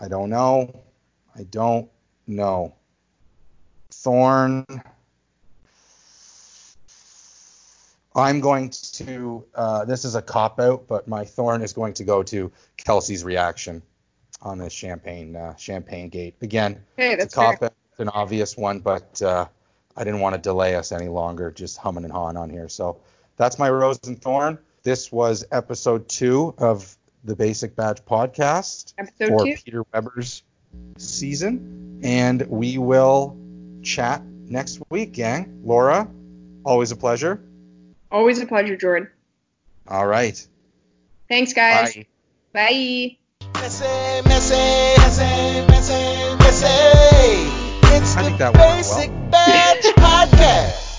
I 0.00 0.08
don't 0.08 0.30
know. 0.30 0.82
I 1.34 1.44
don't 1.44 1.88
know. 2.26 2.74
Thorn. 3.90 4.66
I'm 8.14 8.40
going 8.40 8.70
to. 8.70 9.44
Uh, 9.54 9.84
this 9.84 10.04
is 10.04 10.16
a 10.16 10.22
cop 10.22 10.58
out, 10.58 10.88
but 10.88 11.06
my 11.06 11.24
thorn 11.24 11.62
is 11.62 11.72
going 11.72 11.94
to 11.94 12.04
go 12.04 12.22
to 12.24 12.50
Kelsey's 12.76 13.22
reaction 13.22 13.80
on 14.42 14.58
this 14.58 14.72
champagne 14.72 15.34
uh, 15.36 15.54
champagne 15.56 16.08
gate. 16.08 16.34
Again, 16.40 16.84
Okay, 16.98 17.14
it's 17.14 17.34
a 17.34 17.36
cop 17.36 17.58
fair. 17.58 17.70
It's 17.90 18.00
an 18.00 18.08
obvious 18.10 18.56
one, 18.56 18.80
but 18.80 19.20
uh, 19.22 19.46
I 19.96 20.04
didn't 20.04 20.20
want 20.20 20.34
to 20.36 20.40
delay 20.40 20.76
us 20.76 20.92
any 20.92 21.08
longer, 21.08 21.50
just 21.50 21.78
humming 21.78 22.04
and 22.04 22.12
hawing 22.12 22.36
on 22.36 22.50
here. 22.50 22.68
So 22.68 23.00
that's 23.36 23.58
my 23.58 23.68
rose 23.70 23.98
and 24.06 24.20
thorn. 24.20 24.58
This 24.84 25.10
was 25.10 25.44
episode 25.50 26.08
two 26.08 26.54
of 26.58 26.96
the 27.24 27.34
Basic 27.34 27.74
Batch 27.74 28.04
podcast 28.04 28.94
Episode 28.98 29.28
for 29.28 29.44
two. 29.44 29.54
Peter 29.64 29.82
Weber's 29.92 30.44
season, 30.96 32.00
and 32.04 32.46
we 32.46 32.78
will 32.78 33.36
chat 33.82 34.22
next 34.24 34.80
week, 34.90 35.12
gang. 35.12 35.60
Laura, 35.64 36.08
always 36.64 36.92
a 36.92 36.96
pleasure. 36.96 37.42
Always 38.10 38.38
a 38.40 38.46
pleasure, 38.46 38.76
Jordan. 38.76 39.10
All 39.88 40.06
right. 40.06 40.46
Thanks, 41.28 41.52
guys. 41.52 41.94
Bye. 41.94 42.06
Bye. 42.52 43.18
It's 48.00 48.16
I 48.16 48.22
the 48.22 48.22
think 48.22 48.38
that 48.38 48.54
went 48.54 48.86
well. 48.86 49.67